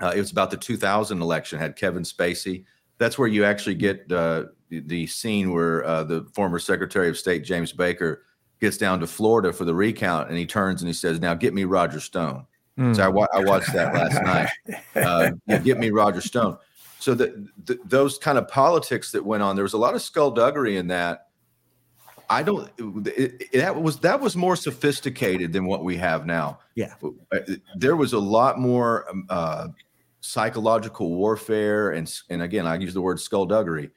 [0.00, 2.64] Uh, it was about the 2000 election, had Kevin Spacey
[3.02, 7.18] that's where you actually get uh, the, the, scene where uh, the former Secretary of
[7.18, 8.24] State James Baker
[8.60, 11.52] gets down to Florida for the recount, and he turns and he says, "Now get
[11.52, 12.46] me Roger Stone."
[12.78, 12.96] Mm.
[12.96, 14.50] So I, wa- I, watched that last night.
[14.94, 16.56] Uh, yeah, get me Roger Stone.
[17.00, 20.02] So the, the, those kind of politics that went on, there was a lot of
[20.02, 21.26] skullduggery in that.
[22.30, 22.70] I don't.
[23.08, 26.60] It, it, that was that was more sophisticated than what we have now.
[26.76, 27.40] Yeah, uh,
[27.76, 29.68] there was a lot more um, uh,
[30.22, 33.90] psychological warfare and and again I use the word skullduggery.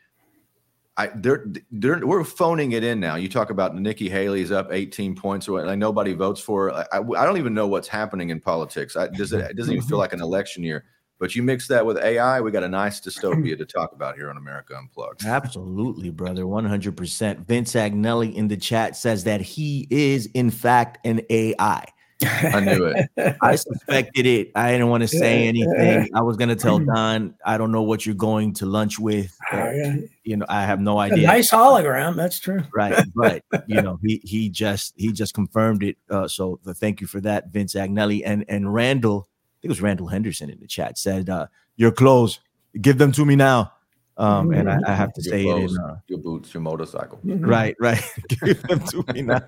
[0.97, 3.15] I they're, they're we're phoning it in now.
[3.15, 6.71] You talk about Nikki Haley's up 18 points or like nobody votes for.
[6.73, 8.95] I, I, I don't even know what's happening in politics.
[8.95, 10.85] I, does it, it doesn't even feel like an election year.
[11.17, 14.29] But you mix that with AI, we got a nice dystopia to talk about here
[14.29, 15.25] on America Unplugged.
[15.25, 16.43] Absolutely, brother.
[16.43, 17.45] 100%.
[17.45, 21.85] Vince Agnelli in the chat says that he is, in fact, an AI.
[22.25, 23.37] I knew it.
[23.41, 24.51] I suspected it.
[24.55, 26.09] I didn't want to say anything.
[26.13, 29.35] I was gonna tell Don, I don't know what you're going to lunch with.
[29.51, 29.95] Oh, yeah.
[30.23, 31.25] You know, I have no idea.
[31.25, 32.15] A nice hologram.
[32.15, 32.63] That's true.
[32.73, 35.97] Right, but you know, he he just he just confirmed it.
[36.09, 39.27] Uh, so the, thank you for that, Vince Agnelli and and Randall.
[39.27, 42.39] I think it was Randall Henderson in the chat said, uh, "Your clothes,
[42.81, 43.71] give them to me now."
[44.17, 46.61] Um, and I, I, have to your say clothes, it in uh, your boots, your
[46.61, 47.19] motorcycle.
[47.23, 48.01] Right, right.
[48.29, 49.41] Give them to me now.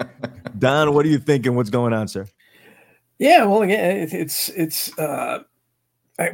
[0.58, 1.56] Don, what are you thinking?
[1.56, 2.26] What's going on, sir?
[3.18, 5.42] Yeah, well, again, it, it's it's uh,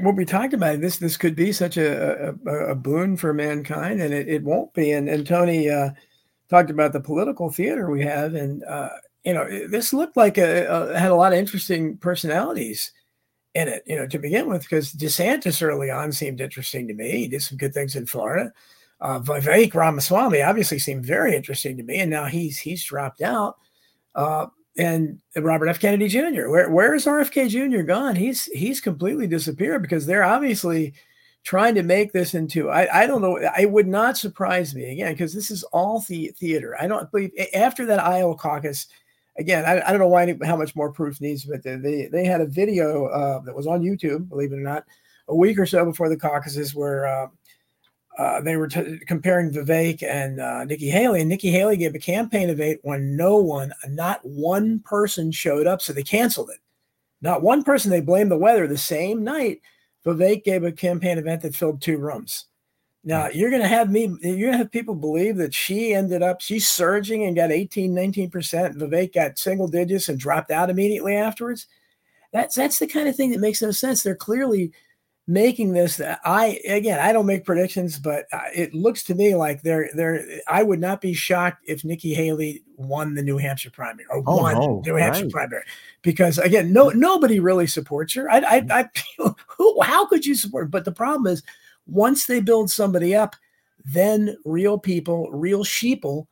[0.00, 0.82] what we talked about.
[0.82, 4.74] This this could be such a a, a boon for mankind, and it, it won't
[4.74, 4.92] be.
[4.92, 5.90] And and Tony uh,
[6.50, 8.90] talked about the political theater we have, and uh,
[9.24, 12.92] you know, this looked like a, a, had a lot of interesting personalities
[13.54, 17.10] in it, you know, to begin with, because DeSantis early on seemed interesting to me.
[17.10, 18.52] He did some good things in Florida.
[19.00, 23.56] Uh, Vivek Ramaswamy obviously seemed very interesting to me, and now he's he's dropped out.
[24.14, 25.80] Uh, and Robert F.
[25.80, 26.48] Kennedy Jr.
[26.48, 27.82] Where where is RFK Jr.
[27.82, 28.14] gone?
[28.14, 30.94] He's he's completely disappeared because they're obviously
[31.42, 32.70] trying to make this into.
[32.70, 33.36] I I don't know.
[33.36, 36.76] It would not surprise me again because this is all the theater.
[36.80, 38.86] I don't believe after that Iowa caucus
[39.40, 42.40] again, I, I don't know why how much more proof needs, but they they had
[42.40, 44.84] a video uh, that was on YouTube, believe it or not,
[45.28, 47.26] a week or so before the caucuses, where uh,
[48.18, 51.98] uh, they were t- comparing Vivek and uh, Nikki Haley, and Nikki Haley gave a
[51.98, 56.58] campaign event when no one, not one person showed up, so they canceled it.
[57.22, 57.90] Not one person.
[57.90, 58.66] They blamed the weather.
[58.66, 59.60] The same night,
[60.04, 62.46] Vivek gave a campaign event that filled two rooms.
[63.02, 66.22] Now you're going to have me, you're going to have people believe that she ended
[66.22, 68.30] up, she's surging and got 18, 19%.
[68.76, 71.66] Vivek got single digits and dropped out immediately afterwards.
[72.32, 74.02] That's, that's the kind of thing that makes no sense.
[74.02, 74.72] They're clearly
[75.30, 79.88] making this i again i don't make predictions but it looks to me like they're
[79.94, 84.24] they're i would not be shocked if nikki haley won the new hampshire primary or
[84.26, 85.32] oh, won no, new hampshire right.
[85.32, 85.62] primary
[86.02, 88.88] because again no nobody really supports her i i, I
[89.46, 90.68] who, how could you support her?
[90.68, 91.44] but the problem is
[91.90, 93.36] once they build somebody up
[93.84, 96.26] then real people real sheeple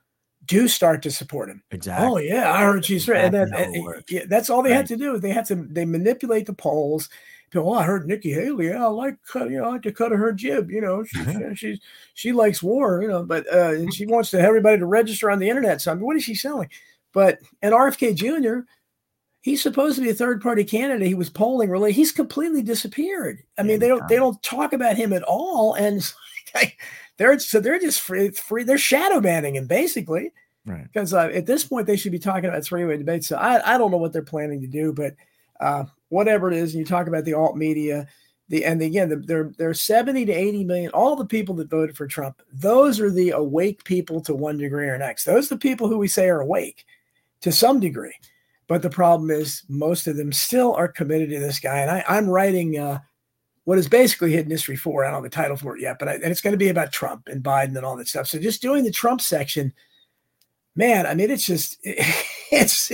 [0.44, 1.62] do start to support him.
[1.70, 2.06] Exactly.
[2.06, 3.24] Oh yeah, I heard she's right.
[3.26, 4.76] And, then, and, yeah, that's all they right.
[4.76, 5.18] had to do.
[5.18, 7.10] They had to they manipulate the polls
[7.50, 8.68] people, oh, I heard Nikki Haley.
[8.68, 10.70] Yeah, I like cut, you know, I like to cut her jib.
[10.70, 11.54] You know, she, mm-hmm.
[11.54, 11.80] she,
[12.14, 13.02] she likes war.
[13.02, 15.80] You know, but uh, she wants to everybody to register on the internet.
[15.80, 16.68] So I mean, what is she selling?
[17.12, 18.60] But and RFK Jr.
[19.40, 21.06] He's supposed to be a third party candidate.
[21.06, 21.92] He was polling really.
[21.92, 23.42] He's completely disappeared.
[23.56, 26.12] I mean, they don't they don't talk about him at all, and
[27.16, 28.64] they're so they're just free, free.
[28.64, 30.32] They're shadow banning him basically.
[30.66, 30.84] Right.
[30.84, 33.28] Because uh, at this point, they should be talking about three way debates.
[33.28, 35.14] So I, I don't know what they're planning to do, but
[35.60, 38.06] uh, whatever it is, and you talk about the alt media,
[38.48, 41.70] the and again, the, there there are 70 to 80 million, all the people that
[41.70, 45.24] voted for Trump, those are the awake people to one degree or next.
[45.24, 46.84] Those are the people who we say are awake
[47.42, 48.14] to some degree.
[48.68, 51.78] But the problem is most of them still are committed to this guy.
[51.78, 53.00] And I, I'm writing uh,
[53.64, 55.04] what is basically Hidden History 4.
[55.04, 56.68] I don't have the title for it yet, but I, and it's going to be
[56.68, 58.26] about Trump and Biden and all that stuff.
[58.26, 59.72] So just doing the Trump section,
[60.76, 62.90] man, I mean, it's just, it's,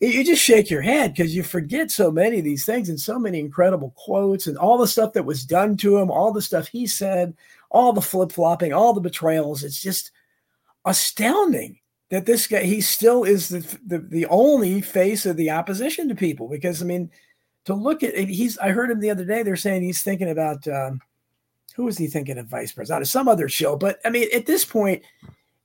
[0.00, 3.16] you just shake your head because you forget so many of these things and so
[3.16, 6.66] many incredible quotes and all the stuff that was done to him, all the stuff
[6.66, 7.32] he said,
[7.70, 9.62] all the flip flopping, all the betrayals.
[9.62, 10.10] It's just
[10.84, 11.78] astounding
[12.10, 16.14] that this guy he still is the, the, the only face of the opposition to
[16.14, 17.10] people because I mean
[17.64, 20.66] to look at he's I heard him the other day they're saying he's thinking about
[20.68, 21.00] um,
[21.74, 23.02] who was he thinking of vice president?
[23.02, 25.02] Of some other show but I mean at this point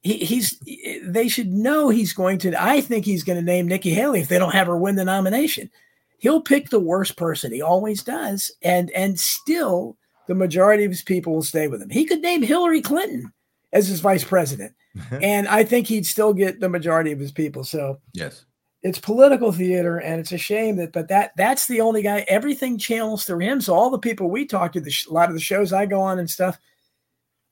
[0.01, 0.59] he, he's
[1.03, 4.27] they should know he's going to i think he's going to name nikki haley if
[4.27, 5.69] they don't have her win the nomination.
[6.17, 7.51] He'll pick the worst person.
[7.51, 8.51] He always does.
[8.61, 11.89] And and still the majority of his people will stay with him.
[11.89, 13.31] He could name hillary clinton
[13.73, 14.73] as his vice president.
[15.21, 17.63] And i think he'd still get the majority of his people.
[17.63, 18.45] So yes.
[18.83, 22.77] it's political theater and it's a shame that but that that's the only guy everything
[22.77, 23.61] channels through him.
[23.61, 26.01] So all the people we talk to the, a lot of the shows i go
[26.01, 26.59] on and stuff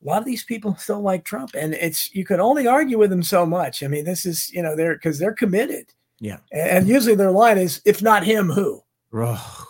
[0.04, 3.10] a lot of these people still like Trump, and it's you can only argue with
[3.10, 3.84] them so much.
[3.84, 5.94] I mean, this is you know they're because they're committed.
[6.20, 8.82] Yeah, and, usually their line is, "If not him, who?"
[9.14, 9.66] Oh,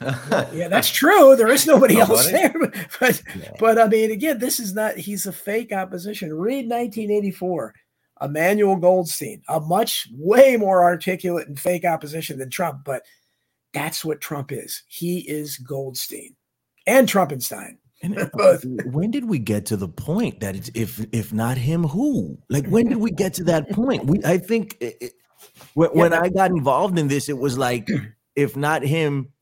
[0.52, 1.36] yeah, that's true.
[1.36, 2.12] There is nobody, nobody.
[2.12, 3.52] else there, but but, yeah.
[3.58, 4.96] but I mean, again, this is not.
[4.96, 6.32] He's a fake opposition.
[6.32, 7.74] Read 1984.
[8.22, 13.02] Emmanuel Goldstein, a much way more articulate and fake opposition than Trump, but
[13.72, 14.82] that's what Trump is.
[14.88, 16.36] He is Goldstein
[16.86, 17.78] and Trumpenstein.
[18.02, 21.84] And uh, when did we get to the point that it's if if not him,
[21.84, 22.38] who?
[22.48, 24.06] Like when did we get to that point?
[24.06, 25.12] We I think it,
[25.74, 27.88] when, yeah, when I got involved in this, it was like
[28.36, 29.32] if not him,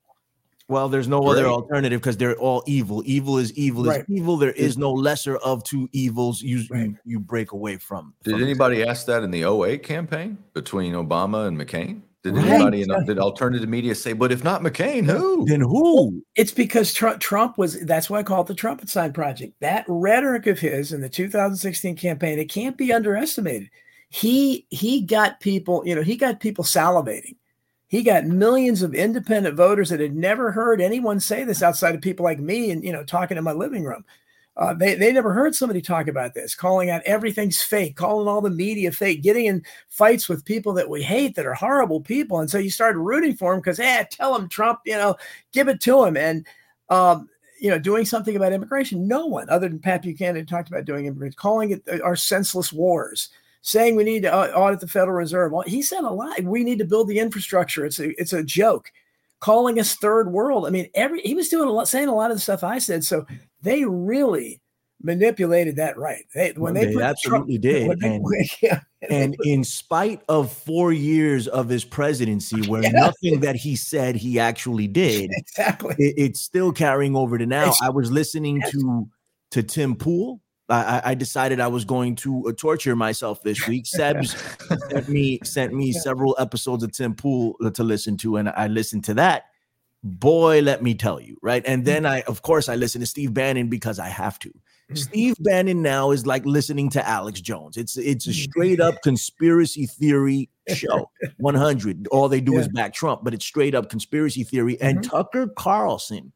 [0.69, 3.03] well, there's no other alternative because they're all evil.
[3.07, 4.01] Evil is evil right.
[4.01, 4.37] is evil.
[4.37, 6.43] There is no lesser of two evils.
[6.43, 6.87] You right.
[6.87, 8.15] you, you, break away from.
[8.23, 12.03] Did from anybody ask that in the 08 campaign between Obama and McCain?
[12.23, 12.47] Did right.
[12.47, 15.47] anybody in did alternative media say, but if not McCain, who?
[15.47, 16.23] Then who?
[16.35, 19.55] It's because Trump, Trump was, that's why I call it the Trumpenstein Project.
[19.61, 23.71] That rhetoric of his in the 2016 campaign, it can't be underestimated.
[24.11, 27.37] He he got people, you know, he got people salivating.
[27.89, 32.03] He got millions of independent voters that had never heard anyone say this outside of
[32.03, 34.05] people like me and you know talking in my living room.
[34.59, 38.41] Uh, they, they never heard somebody talk about this, calling out everything's fake, calling all
[38.41, 42.41] the media fake, getting in fights with people that we hate that are horrible people.
[42.41, 45.15] And so you started rooting for him because, hey, tell him Trump, you know,
[45.53, 46.17] give it to him.
[46.17, 46.45] And,
[46.91, 47.29] um,
[47.61, 49.07] you know, doing something about immigration.
[49.07, 52.73] No one other than Pat Buchanan talked about doing immigration, calling it uh, our senseless
[52.73, 53.29] wars,
[53.63, 55.53] saying we need to audit the Federal Reserve.
[55.53, 56.43] Well, he said a lot.
[56.43, 57.85] We need to build the infrastructure.
[57.85, 58.91] It's a, it's a joke
[59.41, 60.67] calling us third world.
[60.67, 62.79] I mean, every he was doing a lot, saying a lot of the stuff I
[62.79, 63.05] said.
[63.05, 63.27] So
[63.63, 64.61] they really
[65.03, 66.25] manipulated that right.
[66.35, 68.25] They, when they, they absolutely Trump, did, and,
[68.61, 72.91] yeah, and put, in spite of four years of his presidency, where yeah.
[72.91, 77.69] nothing that he said he actually did, exactly, it, it's still carrying over to now.
[77.69, 79.09] It's, I was listening to
[79.53, 83.87] to Tim Pool I, I, decided I was going to uh, torture myself this week.
[83.87, 84.37] Seb's
[84.91, 88.67] sent me sent me several episodes of Tim Pool uh, to listen to, and I
[88.67, 89.45] listened to that.
[90.05, 91.63] Boy, let me tell you, right?
[91.67, 94.53] And then I, of course, I listen to Steve Bannon because I have to.
[94.95, 97.77] Steve Bannon now is like listening to Alex Jones.
[97.77, 101.11] It's it's a straight up conspiracy theory show.
[101.39, 102.09] 100.
[102.09, 102.61] All they do yeah.
[102.61, 104.81] is back Trump, but it's straight up conspiracy theory.
[104.81, 105.11] And mm-hmm.
[105.11, 106.33] Tucker Carlson,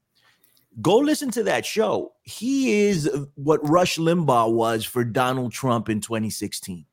[0.80, 2.12] go listen to that show.
[2.22, 6.85] He is what Rush Limbaugh was for Donald Trump in 2016.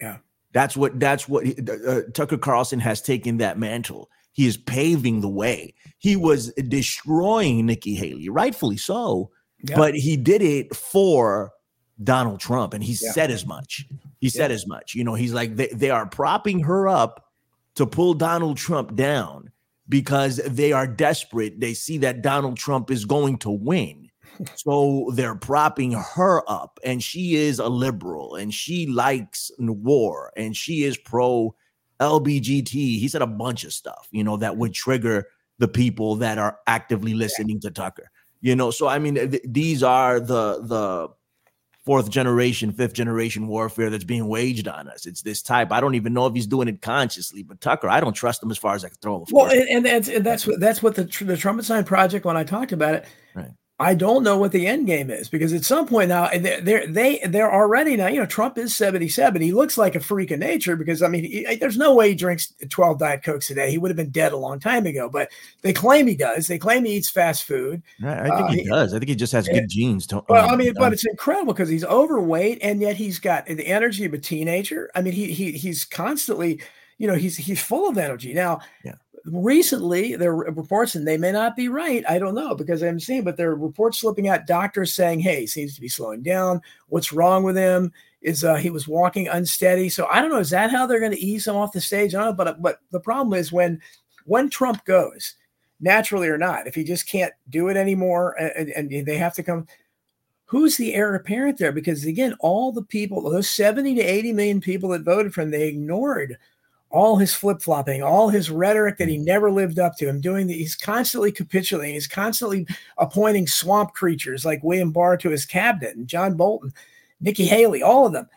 [0.00, 0.18] Yeah.
[0.52, 4.08] That's what that's what uh, Tucker Carlson has taken that mantle.
[4.32, 5.74] He is paving the way.
[5.98, 9.30] He was destroying Nikki Haley, rightfully so
[9.62, 9.76] yeah.
[9.76, 11.52] but he did it for
[12.02, 13.12] Donald Trump, and he yeah.
[13.12, 13.86] said as much.
[14.18, 14.94] He said as much.
[14.94, 17.26] You know, he's like they, they are propping her up
[17.76, 19.50] to pull Donald Trump down
[19.88, 21.60] because they are desperate.
[21.60, 24.10] They see that Donald Trump is going to win.
[24.54, 30.54] So they're propping her up, and she is a liberal, and she likes war, and
[30.54, 31.54] she is pro
[32.00, 32.68] LBGT.
[32.98, 36.58] He said a bunch of stuff, you know, that would trigger the people that are
[36.66, 41.08] actively listening to Tucker you know so i mean th- these are the the
[41.86, 45.06] fourth generation fifth generation warfare that's being waged on us.
[45.06, 48.00] It's this type i don't even know if he's doing it consciously but tucker i
[48.00, 50.26] don't trust him as far as i can throw him well and, and, that's and
[50.26, 53.94] that's what that's what the the Sign project when i talked about it right I
[53.94, 56.30] don't know what the end game is because at some point now
[56.62, 60.00] they're they they're already now you know Trump is seventy seven he looks like a
[60.00, 63.50] freak of nature because I mean he, there's no way he drinks twelve diet cokes
[63.50, 63.70] a day.
[63.70, 66.46] He would have been dead a long time ago but they claim he does.
[66.46, 67.82] They claim he eats fast food.
[68.02, 68.94] I think uh, he, does.
[68.94, 71.52] I think he just has good genes to, well um, I mean but it's incredible
[71.52, 74.90] because he's overweight and yet he's got the energy of a teenager.
[74.94, 76.62] I mean he he he's constantly
[76.96, 78.32] you know he's he's full of energy.
[78.32, 78.94] Now yeah
[79.32, 83.00] recently there are reports and they may not be right i don't know because i'm
[83.00, 86.22] seeing but there are reports slipping out doctors saying hey he seems to be slowing
[86.22, 86.60] down.
[86.88, 87.92] What's wrong with him?
[88.22, 89.88] Is uh, he was walking unsteady?
[89.88, 92.14] So i don't know is that how they're going to ease him off the stage?
[92.14, 93.80] I don't know but but the problem is when
[94.24, 95.34] when trump goes
[95.80, 99.42] naturally or not if he just can't do it anymore and, and they have to
[99.42, 99.66] come
[100.46, 101.72] who's the heir apparent there?
[101.72, 105.50] Because again all the people those 70 to 80 million people that voted for him
[105.50, 106.38] they ignored
[106.90, 110.08] all his flip flopping, all his rhetoric that he never lived up to.
[110.08, 111.94] Him doing the, he's constantly capitulating.
[111.94, 112.66] He's constantly
[112.98, 116.72] appointing swamp creatures like William Barr to his cabinet and John Bolton,
[117.20, 118.28] Nikki Haley, all of them.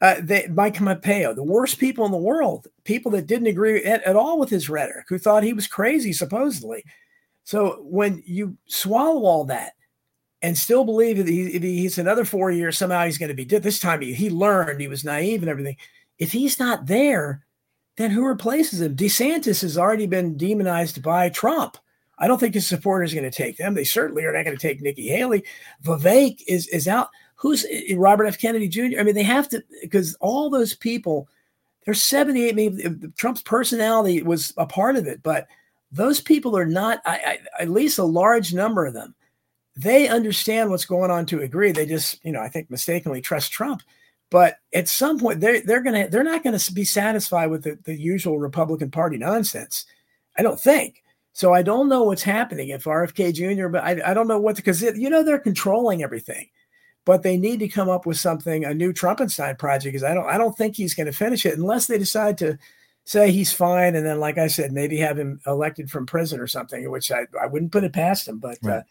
[0.00, 4.02] Uh, they, Mike Pompeo, the worst people in the world, people that didn't agree at,
[4.04, 6.84] at all with his rhetoric, who thought he was crazy, supposedly.
[7.44, 9.72] So when you swallow all that
[10.40, 13.78] and still believe that he, he's another four years, somehow he's going to be this
[13.78, 14.00] time.
[14.00, 15.76] He, he learned he was naive and everything.
[16.18, 17.44] If he's not there,
[18.00, 18.96] then who replaces him?
[18.96, 21.76] DeSantis has already been demonized by Trump.
[22.18, 23.74] I don't think his supporters are going to take them.
[23.74, 25.42] They certainly are not going to take Nikki Haley.
[25.82, 27.08] Vivek is is out.
[27.36, 28.38] Who's eh, Robert F.
[28.38, 29.00] Kennedy Jr.?
[29.00, 31.28] I mean, they have to because all those people.
[31.86, 32.54] There's 78.
[32.54, 35.48] Maybe Trump's personality was a part of it, but
[35.90, 37.00] those people are not.
[37.06, 39.14] I, I, at least a large number of them.
[39.76, 41.72] They understand what's going on to agree.
[41.72, 43.82] They just, you know, I think mistakenly trust Trump.
[44.30, 48.00] But at some point, they're they're gonna they're not gonna be satisfied with the, the
[48.00, 49.84] usual Republican Party nonsense.
[50.38, 51.02] I don't think.
[51.32, 53.68] So I don't know what's happening if RFK Jr.
[53.68, 56.48] But I, I don't know what because you know they're controlling everything,
[57.04, 60.26] but they need to come up with something a new Trumpenstein project because I don't
[60.26, 62.56] I don't think he's going to finish it unless they decide to
[63.04, 66.46] say he's fine and then like I said maybe have him elected from prison or
[66.46, 68.38] something, which I, I wouldn't put it past him.
[68.38, 68.78] But right.
[68.78, 68.82] uh,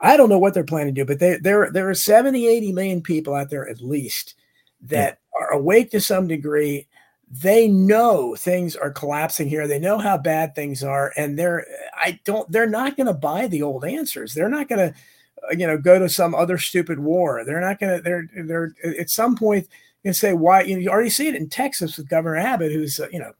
[0.00, 1.06] I don't know what they're planning to do.
[1.06, 4.34] But they, there there are 70 80 million people out there at least
[4.82, 6.86] that are awake to some degree.
[7.30, 9.66] They know things are collapsing here.
[9.66, 13.48] They know how bad things are and they're i don't they're not going to buy
[13.48, 14.32] the old answers.
[14.32, 14.98] They're not going to
[15.44, 17.44] uh, you know go to some other stupid war.
[17.44, 19.66] They're not going to they're they're at some point
[20.12, 23.08] say why you, know, you already see it in texas with governor abbott who's uh,
[23.12, 23.32] you know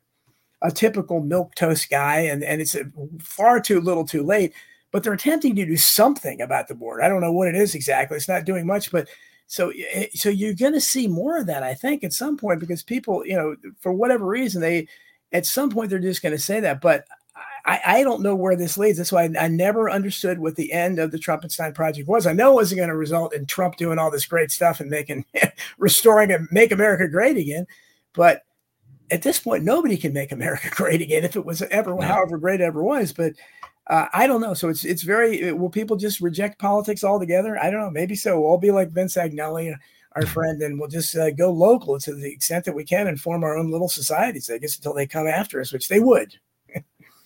[0.62, 2.76] a typical milk toast guy and and it's
[3.20, 4.52] far too little too late
[4.90, 7.74] but they're attempting to do something about the border i don't know what it is
[7.74, 8.16] exactly.
[8.16, 9.08] It's not doing much but
[9.46, 12.60] so, eh, so you're going to see more of that, I think, at some point,
[12.60, 14.88] because people, you know, for whatever reason, they,
[15.32, 16.80] at some point, they're just going to say that.
[16.80, 17.04] But
[17.64, 18.98] I, I, don't know where this leads.
[18.98, 22.26] That's why I, I, never understood what the end of the Trumpenstein project was.
[22.26, 24.88] I know it wasn't going to result in Trump doing all this great stuff and
[24.88, 25.24] making,
[25.78, 27.66] restoring and make America great again.
[28.14, 28.42] But
[29.10, 32.02] at this point, nobody can make America great again if it was ever, no.
[32.02, 33.12] however great it ever was.
[33.12, 33.34] But
[33.88, 34.54] uh, I don't know.
[34.54, 35.52] So it's it's very.
[35.52, 37.58] Will people just reject politics altogether?
[37.58, 37.90] I don't know.
[37.90, 38.40] Maybe so.
[38.40, 39.74] We'll all be like Vince Agnelli,
[40.12, 40.32] our mm-hmm.
[40.32, 43.44] friend, and we'll just uh, go local to the extent that we can and form
[43.44, 44.50] our own little societies.
[44.50, 46.34] I guess until they come after us, which they would.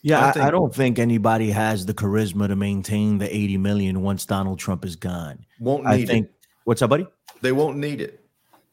[0.02, 4.00] Yeah, I, think, I, don't think anybody has the charisma to maintain the 80 million
[4.00, 5.44] once Donald Trump is gone.
[5.58, 6.26] Won't need I think.
[6.26, 6.34] It.
[6.64, 7.06] What's up, buddy?
[7.42, 8.24] They won't need it.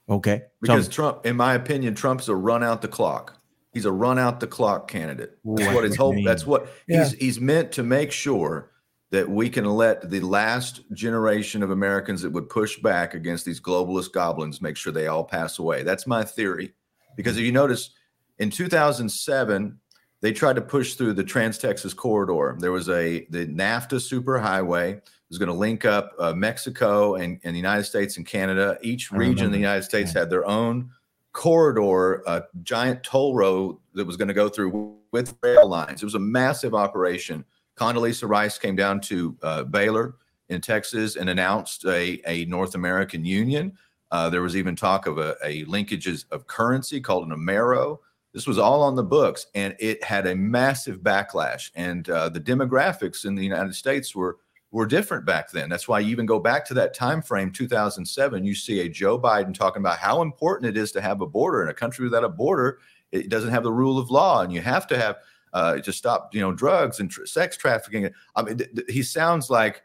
[0.10, 0.44] Okay.
[0.62, 3.37] Because Trump, in my opinion, Trump's a run out the clock.
[3.78, 5.38] He's a run out the clock candidate.
[5.46, 6.16] That's what his hope.
[6.26, 7.04] That's what yeah.
[7.04, 8.72] he's he's meant to make sure
[9.12, 13.62] that we can let the last generation of Americans that would push back against these
[13.62, 15.84] globalist goblins make sure they all pass away.
[15.84, 16.74] That's my theory.
[17.16, 17.92] Because if you notice,
[18.40, 19.80] in 2007,
[20.22, 22.58] they tried to push through the Trans Texas corridor.
[22.60, 27.54] There was a the NAFTA superhighway was going to link up uh, Mexico and, and
[27.54, 28.78] the United States and Canada.
[28.82, 30.22] Each region in the United States yeah.
[30.22, 30.90] had their own
[31.38, 36.02] corridor, a giant toll road that was going to go through with rail lines.
[36.02, 37.46] It was a massive operation.
[37.76, 40.16] Condoleezza Rice came down to uh, Baylor
[40.50, 43.78] in Texas and announced a, a North American Union.
[44.10, 48.00] Uh, there was even talk of a, a linkages of currency called an Amero.
[48.34, 51.70] This was all on the books, and it had a massive backlash.
[51.76, 54.38] And uh, the demographics in the United States were
[54.72, 55.70] were different back then.
[55.70, 58.44] That's why you even go back to that time frame, 2007.
[58.44, 61.64] You see a Joe Biden talking about how important it is to have a border.
[61.64, 62.80] In a country without a border,
[63.12, 65.18] it doesn't have the rule of law, and you have to have
[65.54, 68.10] uh, to stop, you know, drugs and tr- sex trafficking.
[68.36, 69.84] I mean, th- th- he sounds like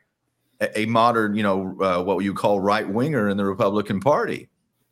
[0.61, 4.49] a, a modern, you know, uh, what you call right winger in the Republican Party.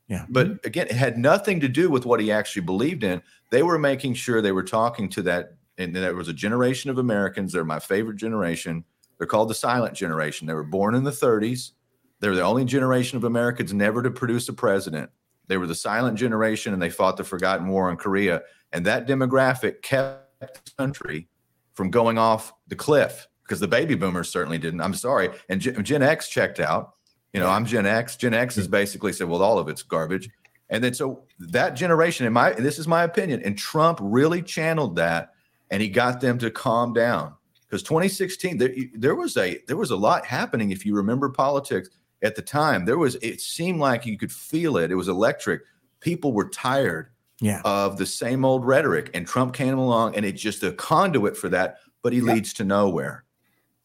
[0.07, 0.27] Yeah.
[0.29, 3.23] But again, it had nothing to do with what he actually believed in.
[3.51, 6.99] They were making sure they were talking to that, and there was a generation of
[6.99, 7.53] Americans.
[7.53, 8.85] They're my favorite generation
[9.21, 10.47] they're called the silent generation.
[10.47, 11.73] They were born in the 30s.
[12.21, 15.11] They're the only generation of Americans never to produce a president.
[15.47, 18.41] They were the silent generation and they fought the forgotten war in Korea.
[18.73, 21.29] And that demographic kept the country
[21.75, 24.81] from going off the cliff because the baby boomers certainly didn't.
[24.81, 25.29] I'm sorry.
[25.51, 26.95] And Gen, Gen X checked out.
[27.35, 28.17] You know, I'm Gen X.
[28.17, 30.31] Gen X has basically said, well, all of it's garbage.
[30.71, 34.97] And then so that generation, in my this is my opinion, and Trump really channeled
[34.97, 35.35] that
[35.71, 37.35] and he got them to calm down
[37.71, 41.89] because 2016 there, there was a there was a lot happening if you remember politics
[42.23, 45.63] at the time there was it seemed like you could feel it it was electric
[46.01, 47.11] people were tired
[47.41, 47.63] yeah.
[47.65, 51.49] of the same old rhetoric and trump came along and it's just a conduit for
[51.49, 52.33] that but he yeah.
[52.33, 53.25] leads to nowhere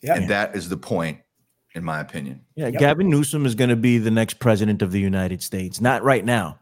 [0.01, 0.15] yeah.
[0.15, 1.19] and that is the point
[1.75, 2.79] in my opinion yeah yep.
[2.79, 6.25] gavin newsom is going to be the next president of the united states not right
[6.25, 6.59] now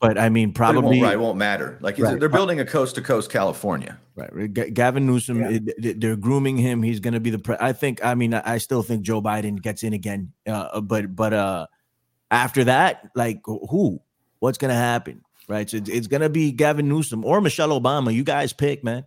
[0.00, 1.78] but I mean, probably it won't, right, it won't matter.
[1.80, 2.18] Like right.
[2.18, 3.98] they're building a coast to coast California.
[4.14, 4.52] Right.
[4.74, 5.92] Gavin Newsom, yeah.
[5.96, 6.82] they're grooming him.
[6.82, 7.38] He's going to be the.
[7.38, 8.04] Pre- I think.
[8.04, 10.32] I mean, I still think Joe Biden gets in again.
[10.46, 11.66] Uh, but but uh,
[12.30, 14.00] after that, like who?
[14.38, 15.22] What's going to happen?
[15.48, 15.68] Right.
[15.68, 18.12] So it's, it's going to be Gavin Newsom or Michelle Obama.
[18.12, 19.04] You guys pick, man.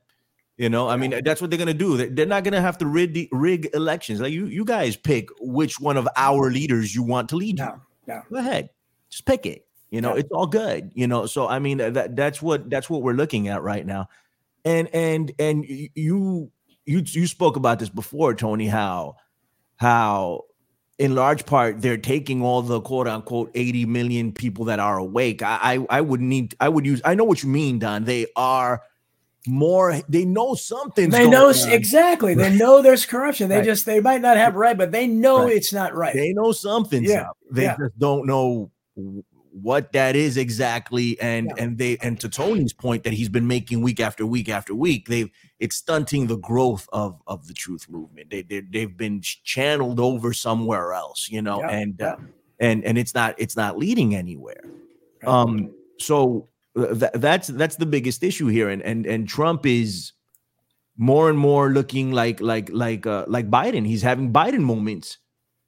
[0.60, 2.10] You know, I mean, that's what they're gonna do.
[2.10, 4.20] They're not gonna have to rig the, rig elections.
[4.20, 7.60] Like you, you guys pick which one of our leaders you want to lead.
[7.60, 8.22] No, no.
[8.30, 8.70] Go ahead,
[9.10, 9.66] just pick it.
[9.92, 10.20] You know, yeah.
[10.22, 10.92] it's all good.
[10.94, 14.10] You know, so I mean that that's what that's what we're looking at right now.
[14.66, 16.52] And and and you
[16.86, 19.16] you you spoke about this before, Tony, how
[19.78, 20.44] how
[20.98, 25.42] in large part they're taking all the quote unquote 80 million people that are awake.
[25.42, 28.04] I I, I would need I would use I know what you mean, Don.
[28.04, 28.84] They are
[29.48, 31.72] more they know something they know on.
[31.72, 33.66] exactly they know there's corruption they right.
[33.66, 35.56] just they might not have right but they know right.
[35.56, 37.22] it's not right they know something's yeah.
[37.22, 37.78] up they yeah.
[37.80, 38.70] just don't know
[39.62, 41.64] what that is exactly and yeah.
[41.64, 45.08] and they and to tony's point that he's been making week after week after week
[45.08, 45.30] they've
[45.60, 50.34] it's stunting the growth of of the truth movement they, they they've been channeled over
[50.34, 51.70] somewhere else you know yeah.
[51.70, 52.14] and yeah.
[52.14, 52.18] Uh,
[52.60, 54.64] and and it's not it's not leading anywhere
[55.26, 56.48] um so
[56.78, 60.14] uh, th- that's that's the biggest issue here and and and trump is
[60.98, 65.18] more and more looking like like like uh, like biden he's having biden moments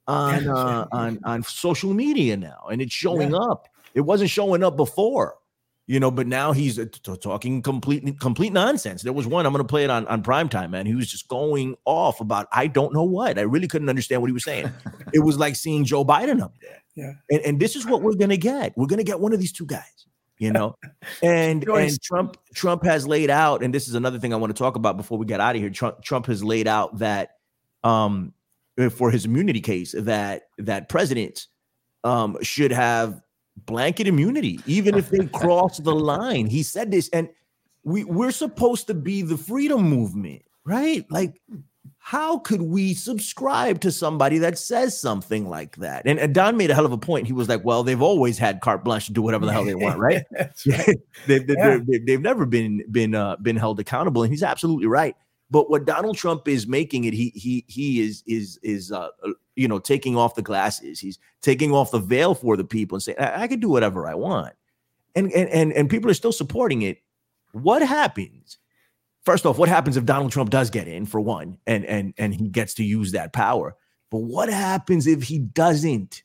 [0.08, 3.38] on uh, on on social media now, and it's showing yeah.
[3.38, 3.68] up.
[3.94, 5.36] It wasn't showing up before,
[5.88, 6.86] you know, but now he's uh,
[7.22, 9.02] talking complete complete nonsense.
[9.02, 10.86] There was one I'm going to play it on on prime time, man.
[10.86, 13.38] He was just going off about I don't know what.
[13.38, 14.72] I really couldn't understand what he was saying.
[15.14, 16.82] it was like seeing Joe Biden up there.
[16.96, 18.74] Yeah, and, and this is what we're going to get.
[18.78, 20.02] We're going to get one of these two guys
[20.42, 20.76] you know
[21.24, 24.58] and and trump trump has laid out and this is another thing i want to
[24.58, 27.38] talk about before we get out of here trump, trump has laid out that
[27.84, 28.34] um
[28.90, 31.48] for his immunity case that that presidents
[32.04, 33.22] um should have
[33.58, 36.48] blanket immunity, even if they cross the line.
[36.48, 37.30] He said this, and
[37.84, 41.06] we we're supposed to be the freedom movement, right?
[41.10, 41.42] Like,
[41.98, 46.04] how could we subscribe to somebody that says something like that?
[46.06, 47.28] And, and Don made a hell of a point.
[47.28, 49.76] He was like, "Well, they've always had carte blanche to do whatever the hell they
[49.76, 50.24] want, right?
[50.32, 50.56] right.
[51.28, 52.00] they, have yeah.
[52.06, 55.16] they, never been been uh, been held accountable." And he's absolutely right.
[55.50, 59.10] But what Donald Trump is making it, he he he is is is uh,
[59.62, 61.00] you know taking off the glasses.
[61.00, 64.08] He's taking off the veil for the people and saying, I, I can do whatever
[64.08, 64.54] I want,
[65.16, 67.02] and and and and people are still supporting it.
[67.54, 68.58] What happens?
[69.24, 72.34] First off, what happens if Donald Trump does get in for one, and and and
[72.34, 73.76] he gets to use that power?
[74.10, 76.24] But what happens if he doesn't?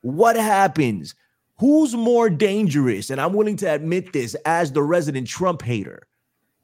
[0.00, 1.14] What happens?
[1.58, 3.10] Who's more dangerous?
[3.10, 6.08] And I'm willing to admit this as the resident Trump hater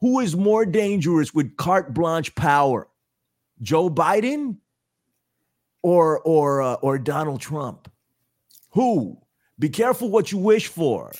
[0.01, 2.87] who is more dangerous with carte blanche power?
[3.61, 4.57] Joe Biden
[5.83, 7.91] or or uh, or Donald Trump?
[8.71, 9.17] Who?
[9.59, 11.11] Be careful what you wish for.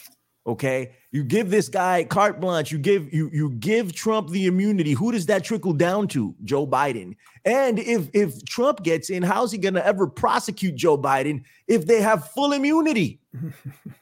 [0.48, 2.72] Okay, you give this guy carte blanche.
[2.72, 4.94] You give you you give Trump the immunity.
[4.94, 6.36] Who does that trickle down to?
[6.44, 7.16] Joe Biden.
[7.46, 11.86] And if if Trump gets in, how's he going to ever prosecute Joe Biden if
[11.86, 13.20] they have full immunity?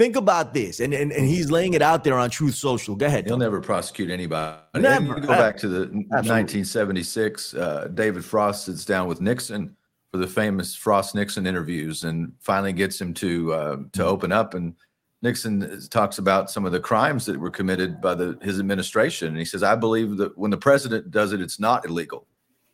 [0.00, 2.96] Think about this, and, and and he's laying it out there on Truth Social.
[2.96, 3.26] Go ahead.
[3.26, 4.56] He'll never prosecute anybody.
[4.74, 5.20] Never.
[5.20, 7.52] go back to the 1976.
[7.52, 9.76] Uh, David Frost sits down with Nixon
[10.10, 14.54] for the famous Frost Nixon interviews, and finally gets him to uh, to open up.
[14.54, 14.74] And
[15.20, 19.36] Nixon talks about some of the crimes that were committed by the his administration, and
[19.36, 22.26] he says, "I believe that when the president does it, it's not illegal."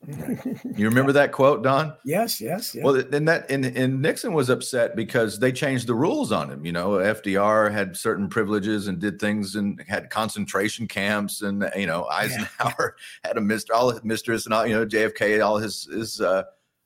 [0.07, 1.95] You remember that quote, Don?
[2.05, 2.75] Yes, yes.
[2.75, 2.85] yes.
[2.85, 6.65] Well, and that and, and Nixon was upset because they changed the rules on him.
[6.65, 11.87] You know, FDR had certain privileges and did things and had concentration camps, and you
[11.87, 13.29] know Eisenhower yeah.
[13.29, 16.45] had a mistress, all his mistress, and all you know JFK, all his his uh,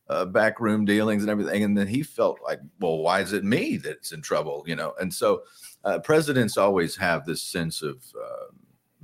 [0.09, 1.63] uh, backroom dealings and everything.
[1.63, 4.65] And then he felt like, well, why is it me that's in trouble?
[4.67, 5.43] You know, and so
[5.85, 8.55] uh, presidents always have this sense of uh,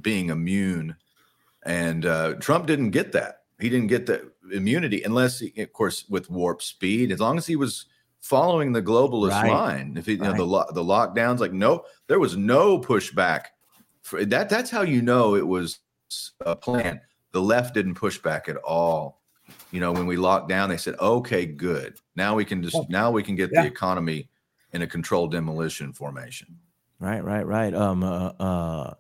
[0.01, 0.97] being immune,
[1.65, 6.05] and uh, Trump didn't get that he didn't get the immunity unless, he, of course,
[6.09, 7.11] with warp speed.
[7.11, 7.87] As long as he was
[8.21, 9.51] following the globalist right.
[9.51, 10.37] line, if he, you right.
[10.37, 13.45] know, the the lockdowns, like no, there was no pushback.
[14.03, 15.81] For that, that's how you know it was
[16.41, 17.01] a plan.
[17.33, 19.23] The left didn't push back at all.
[19.71, 21.99] You know, when we locked down, they said, "Okay, good.
[22.15, 23.63] Now we can just now we can get yeah.
[23.63, 24.29] the economy
[24.73, 26.59] in a controlled demolition formation."
[26.99, 27.75] Right, right, right.
[27.75, 28.95] Um, uh, uh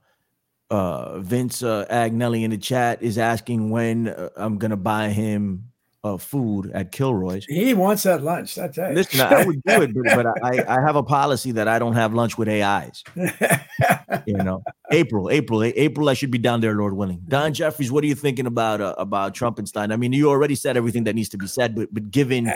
[0.71, 5.73] uh, Vince uh, Agnelli in the chat is asking when uh, I'm gonna buy him
[6.07, 7.45] uh, food at Kilroy's.
[7.47, 8.55] He wants that lunch.
[8.55, 8.95] That's it.
[8.95, 11.95] Listen, I would do it, but, but I, I have a policy that I don't
[11.95, 13.03] have lunch with AIs.
[14.27, 16.09] you know, April, April, April.
[16.09, 17.23] I should be down there, Lord willing.
[17.29, 19.93] Don Jeffries, what are you thinking about uh, about Trumpenstein?
[19.93, 22.55] I mean, you already said everything that needs to be said, but but given uh,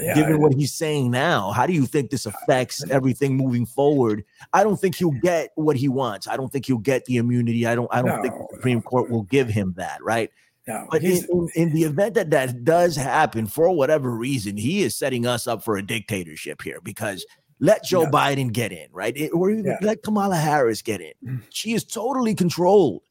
[0.00, 4.24] yeah, given what he's saying now, how do you think this affects everything moving forward?
[4.52, 6.28] I don't think he'll get what he wants.
[6.28, 7.66] I don't think he'll get the immunity.
[7.66, 7.88] I don't.
[7.92, 8.82] I don't no, think the Supreme no.
[8.82, 10.02] Court will give him that.
[10.02, 10.30] Right.
[10.66, 14.82] No, but in, in, in, the event that that does happen for whatever reason, he
[14.82, 17.26] is setting us up for a dictatorship here because
[17.58, 18.10] let Joe yeah.
[18.10, 19.16] Biden get in, right?
[19.16, 19.78] It, or yeah.
[19.80, 21.12] let Kamala Harris get in.
[21.24, 21.42] Mm.
[21.50, 23.02] She is totally controlled.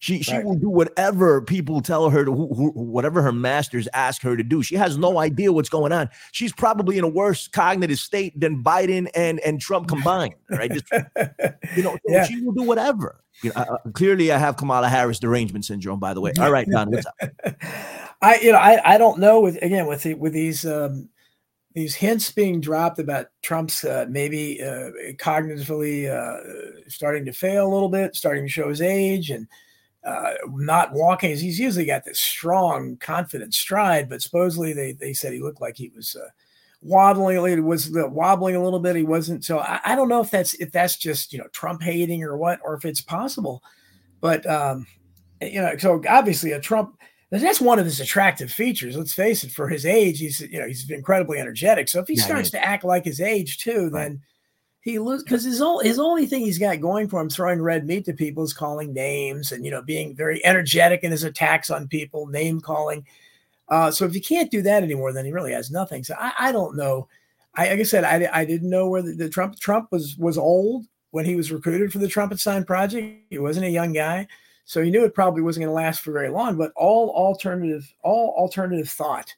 [0.00, 0.44] She she right.
[0.44, 4.42] will do whatever people tell her to, who, who, whatever her masters ask her to
[4.42, 4.62] do.
[4.62, 6.08] She has no idea what's going on.
[6.32, 10.70] She's probably in a worse cognitive state than Biden and and Trump combined, right?
[10.72, 10.86] Just,
[11.76, 12.24] you know, yeah.
[12.24, 13.22] she will do whatever.
[13.42, 15.98] You know, uh, clearly, I have Kamala Harris derangement syndrome.
[15.98, 17.14] By the way, all right, Don, what's up?
[18.22, 21.08] I you know I I don't know with again with the, with these um,
[21.74, 27.72] these hints being dropped about Trump's uh, maybe uh, cognitively uh, starting to fail a
[27.72, 29.46] little bit, starting to show his age, and
[30.04, 31.30] uh, not walking.
[31.30, 35.76] He's usually got this strong, confident stride, but supposedly they they said he looked like
[35.76, 36.28] he was uh,
[36.82, 38.96] waddling it was wobbling a little bit.
[38.96, 41.82] He wasn't so I, I, don't know if that's if that's just you know trump
[41.82, 43.62] hating or what or if it's possible.
[44.20, 44.86] But um
[45.42, 46.96] you know so obviously a trump
[47.30, 48.96] that's one of his attractive features.
[48.96, 51.88] Let's face it for his age he's you know he's incredibly energetic.
[51.88, 53.92] So if he yeah, starts to act like his age too right.
[53.92, 54.22] then
[54.82, 57.86] he loses because his, all, his only thing he's got going for him throwing red
[57.86, 61.68] meat to people is calling names and you know being very energetic in his attacks
[61.68, 63.06] on people name calling
[63.70, 66.02] uh, so if you can't do that anymore, then he really has nothing.
[66.02, 67.08] So I, I don't know.
[67.54, 70.36] I, like I said, I, I didn't know where the, the, Trump Trump was was
[70.36, 73.24] old when he was recruited for the Trumpenstein project.
[73.30, 74.26] He wasn't a young guy,
[74.64, 76.56] so he knew it probably wasn't going to last for very long.
[76.56, 79.32] But all alternative all alternative thought,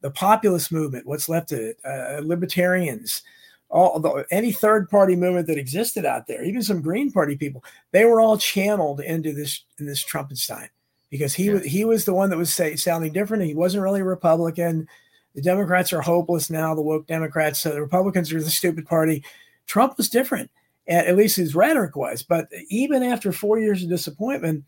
[0.00, 3.22] the populist movement, what's left of it, uh, libertarians,
[3.68, 7.64] all the, any third party movement that existed out there, even some Green Party people,
[7.92, 10.68] they were all channeled into this in this Trumpenstein
[11.12, 13.44] because he was he was the one that was say, sounding different.
[13.44, 14.88] He wasn't really a Republican.
[15.34, 16.74] The Democrats are hopeless now.
[16.74, 17.60] The woke Democrats.
[17.60, 19.22] So the Republicans are the stupid party.
[19.66, 20.50] Trump was different,
[20.88, 22.22] at least his rhetoric was.
[22.22, 24.64] But even after four years of disappointment,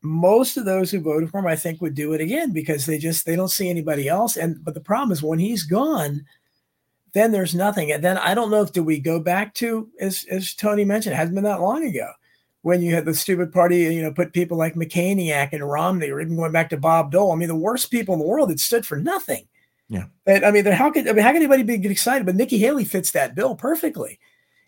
[0.00, 2.96] most of those who voted for him, I think, would do it again because they
[2.96, 4.38] just they don't see anybody else.
[4.38, 6.24] And but the problem is when he's gone,
[7.12, 7.92] then there's nothing.
[7.92, 11.12] And then I don't know if do we go back to as as Tony mentioned,
[11.12, 12.12] it hasn't been that long ago
[12.66, 16.20] when you had the stupid party, you know, put people like McCainiac and Romney, or
[16.20, 17.30] even going back to Bob Dole.
[17.30, 19.46] I mean, the worst people in the world that stood for nothing.
[19.88, 20.06] Yeah.
[20.26, 22.26] And I mean, how could I mean, how can anybody be get excited?
[22.26, 24.18] But Nikki Haley fits that bill perfectly.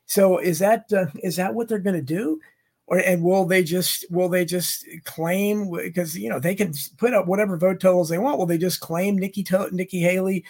[0.07, 2.41] So is that uh, is that what they're going to do?
[2.87, 7.15] Or and will they just will they just claim because you know they can put
[7.15, 8.39] up whatever vote totals they want?
[8.39, 10.45] Will they just claim Nikki Nikki Haley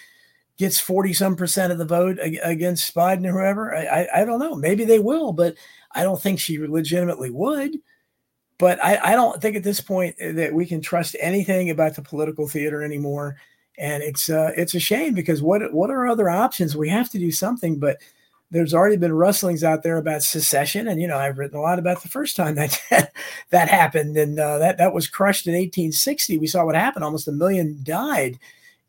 [0.59, 3.75] gets forty some percent of the vote against Biden or whoever?
[3.75, 4.55] I, I I don't know.
[4.55, 5.57] Maybe they will, but
[5.93, 7.79] I don't think she legitimately would.
[8.59, 12.03] but I, I don't think at this point that we can trust anything about the
[12.03, 13.37] political theater anymore.
[13.79, 16.77] And it's uh, it's a shame because what what are other options?
[16.77, 17.99] We have to do something, but
[18.51, 21.79] there's already been rustlings out there about secession, and you know I've written a lot
[21.79, 23.13] about the first time that
[23.51, 26.39] that happened, and uh, that that was crushed in 1860.
[26.39, 28.39] We saw what happened; almost a million died,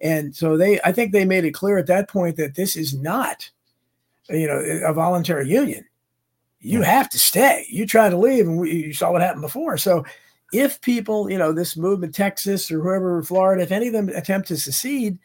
[0.02, 2.94] and so they I think they made it clear at that point that this is
[2.94, 3.50] not,
[4.30, 5.86] you know, a voluntary union
[6.60, 7.66] you have to stay.
[7.70, 9.78] You try to leave, and we, you saw what happened before.
[9.78, 10.06] So,
[10.52, 14.48] if people, you know, this movement, Texas or whoever, Florida, if any of them attempt
[14.50, 15.20] to secede,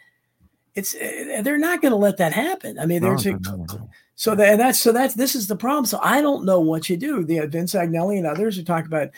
[0.74, 2.78] it's eh, they're not going to let that happen.
[2.78, 5.56] I mean, there's no, no, no, so that, and that's so that's this is the
[5.56, 5.86] problem.
[5.86, 7.24] So I don't know what you do.
[7.24, 9.08] The Vince Agnelli and others are talking about,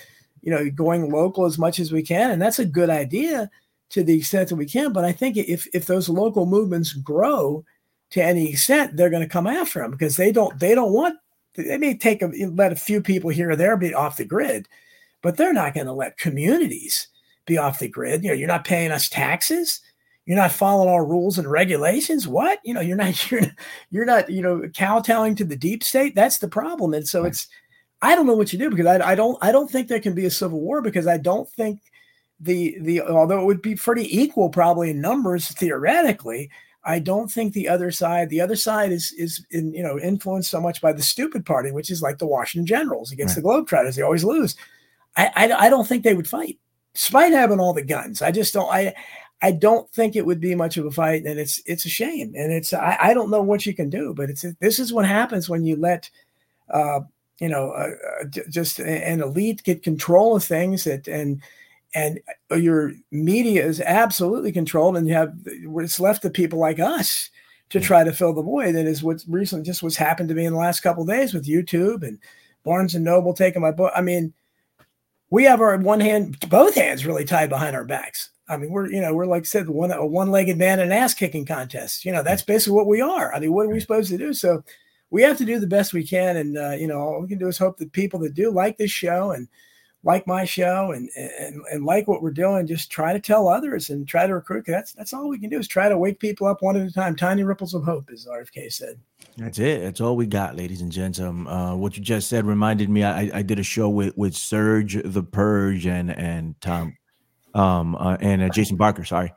[0.42, 3.50] you know, going local as much as we can, and that's a good idea
[3.90, 4.92] to the extent that we can.
[4.92, 7.64] But I think if if those local movements grow
[8.10, 11.16] to any extent, they're going to come after them because they don't they don't want
[11.54, 14.68] they may take a, let a few people here or there be off the grid,
[15.22, 17.08] but they're not going to let communities
[17.46, 18.22] be off the grid.
[18.22, 19.80] You know, you're not paying us taxes.
[20.26, 22.26] You're not following our rules and regulations.
[22.26, 22.58] What?
[22.64, 23.42] You know, you're not you're
[23.90, 26.14] you're not you know kowtowing to the deep state.
[26.14, 26.94] That's the problem.
[26.94, 27.46] And so it's
[28.02, 30.14] I don't know what you do because I, I don't I don't think there can
[30.14, 31.80] be a civil war because I don't think
[32.38, 36.50] the the although it would be pretty equal probably in numbers theoretically
[36.86, 40.50] I don't think the other side, the other side is is in, you know influenced
[40.50, 43.42] so much by the stupid party, which is like the Washington Generals against right.
[43.42, 43.96] the Globetrotters.
[43.96, 44.54] They always lose.
[45.16, 46.58] I, I, I don't think they would fight,
[46.94, 48.22] despite having all the guns.
[48.22, 48.72] I just don't.
[48.72, 48.94] I
[49.42, 52.32] I don't think it would be much of a fight, and it's it's a shame.
[52.36, 55.06] And it's I, I don't know what you can do, but it's this is what
[55.06, 56.08] happens when you let
[56.70, 57.00] uh,
[57.40, 61.42] you know uh, uh just an elite get control of things that and
[61.96, 62.20] and
[62.50, 67.30] your media is absolutely controlled and you have it's left to people like us
[67.70, 68.74] to try to fill the void.
[68.74, 71.48] That is what's recently just what's happened to me in the last couple days with
[71.48, 72.18] youtube and
[72.64, 73.92] barnes and noble taking my book.
[73.96, 74.34] I mean
[75.30, 78.28] we have our one hand both hands really tied behind our backs.
[78.46, 80.92] I mean we're you know we're like I said one a one-legged man in an
[80.92, 82.04] ass kicking contest.
[82.04, 83.32] You know that's basically what we are.
[83.32, 84.34] I mean what are we supposed to do?
[84.34, 84.62] So
[85.08, 87.38] we have to do the best we can and uh, you know all we can
[87.38, 89.48] do is hope that people that do like this show and
[90.06, 93.90] like my show and, and and like what we're doing, just try to tell others
[93.90, 94.64] and try to recruit.
[94.64, 96.92] That's that's all we can do is try to wake people up one at a
[96.92, 97.16] time.
[97.16, 99.00] Tiny ripples of hope, as RFK said.
[99.36, 99.82] That's it.
[99.82, 101.18] That's all we got, ladies and gents.
[101.18, 103.02] Um, uh, what you just said reminded me.
[103.02, 106.96] I, I did a show with with Serge the Purge and and Tom,
[107.54, 109.04] um, uh, and uh, Jason Barker.
[109.04, 109.34] Sorry,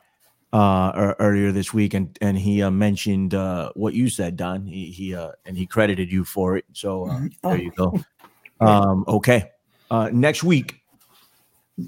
[0.52, 4.66] uh, earlier this week, and and he uh, mentioned uh, what you said, Don.
[4.66, 6.64] He he uh, and he credited you for it.
[6.74, 7.48] So uh, mm-hmm.
[7.48, 8.00] there you go.
[8.62, 9.52] Um, okay.
[9.90, 10.80] Uh, next week,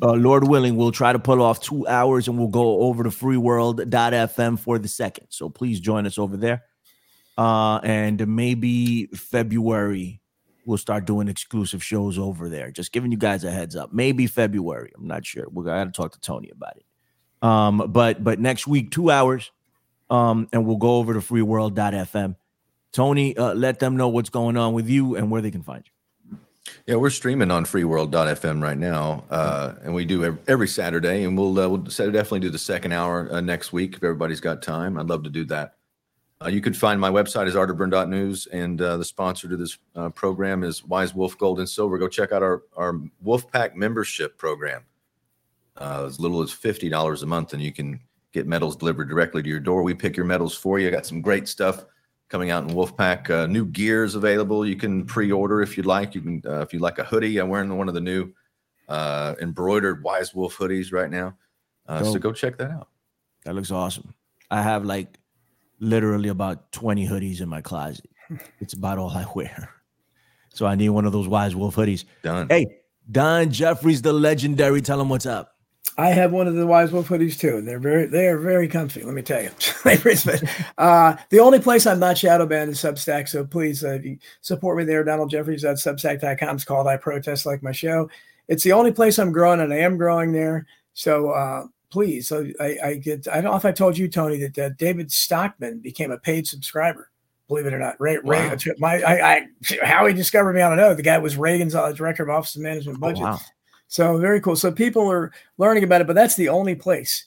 [0.01, 3.11] uh, Lord willing, we'll try to pull off two hours and we'll go over to
[3.11, 5.27] freeworld.fm for the second.
[5.31, 6.65] So please join us over there.
[7.37, 10.21] Uh, and maybe February,
[10.65, 12.71] we'll start doing exclusive shows over there.
[12.71, 13.93] Just giving you guys a heads up.
[13.93, 14.93] Maybe February.
[14.97, 15.47] I'm not sure.
[15.51, 16.85] We're going to talk to Tony about it.
[17.43, 19.51] Um, but but next week, two hours,
[20.11, 22.37] um, and we'll go over to freeworld.fm.
[22.93, 25.83] Tony, uh, let them know what's going on with you and where they can find
[25.85, 25.92] you.
[26.87, 31.59] Yeah, we're streaming on freeworld.fm right now, uh, and we do every Saturday, and we'll
[31.59, 34.97] uh, we'll definitely do the second hour uh, next week if everybody's got time.
[34.99, 35.75] I'd love to do that.
[36.45, 40.09] Uh, you can find my website is arterburn.news, and uh, the sponsor to this uh,
[40.11, 41.99] program is Wise Wolf Gold and Silver.
[41.99, 42.95] Go check out our our
[43.25, 44.83] Wolfpack membership program.
[45.81, 48.01] as little as fifty dollars a month, and you can
[48.33, 49.83] get metals delivered directly to your door.
[49.83, 50.89] We pick your metals for you.
[50.89, 51.85] I got some great stuff
[52.33, 53.29] coming out in Wolfpack.
[53.29, 54.67] Uh, new gears available.
[54.67, 56.15] You can pre-order if you'd like.
[56.15, 57.37] You can uh, if you like a hoodie.
[57.37, 58.33] I'm wearing one of the new
[58.89, 61.37] uh, embroidered Wise Wolf hoodies right now.
[61.87, 62.89] Uh, so go check that out.
[63.45, 64.15] That looks awesome.
[64.51, 65.19] I have like
[65.79, 68.09] literally about 20 hoodies in my closet.
[68.61, 69.69] It's about all I wear.
[70.55, 72.05] So I need one of those Wise Wolf hoodies.
[72.23, 72.47] Done.
[72.49, 72.65] Hey,
[73.11, 74.81] Don Jeffries, the legendary.
[74.81, 75.52] Tell him what's up.
[75.99, 77.59] I have one of the Wise Wolf hoodies too.
[77.59, 79.03] and They're very they are very comfy.
[79.03, 79.51] Let me tell you.
[80.79, 83.29] uh, the only place I'm not shadow banned is Substack.
[83.29, 83.99] So please uh,
[84.41, 85.05] support me there.
[85.05, 88.09] Donald Jeffries at Substack.com is called I Protest Like My Show.
[88.49, 90.67] It's the only place I'm growing, and I am growing there.
[90.95, 93.29] So uh, please, so I, I, get.
[93.29, 96.47] I don't know if I told you, Tony, that uh, David Stockman became a paid
[96.47, 97.11] subscriber.
[97.49, 98.49] Believe it or not, Ray, wow.
[98.49, 99.49] Ray my I, I,
[99.83, 100.95] how he discovered me, I don't know.
[100.95, 103.25] The guy was Reagan's uh, director of Office of Management oh, Budget.
[103.25, 103.39] Oh, wow.
[103.93, 104.57] So very cool.
[104.57, 107.27] So people are learning about it, but that's the only place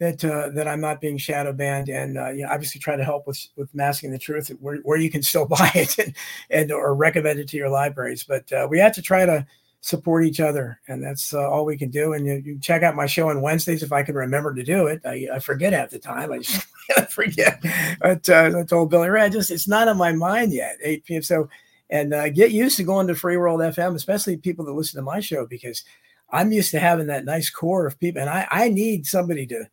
[0.00, 3.46] that uh, that I'm not being shadow banned, and uh, obviously try to help with
[3.56, 6.16] with masking the truth, where, where you can still buy it and,
[6.48, 8.24] and or recommend it to your libraries.
[8.24, 9.46] But uh, we have to try to
[9.82, 12.14] support each other, and that's uh, all we can do.
[12.14, 14.86] And you, you, check out my show on Wednesdays if I can remember to do
[14.86, 15.02] it.
[15.04, 16.32] I, I forget half the time.
[16.32, 16.66] I just
[17.10, 17.62] forget.
[18.00, 20.78] But uh, I told Billy Ray, just it's not on my mind yet.
[20.82, 21.22] 8 p.m.
[21.22, 21.50] So
[21.90, 25.04] and uh, get used to going to Free World FM, especially people that listen to
[25.04, 25.84] my show because
[26.30, 29.68] I'm used to having that nice core of people, and I I need somebody to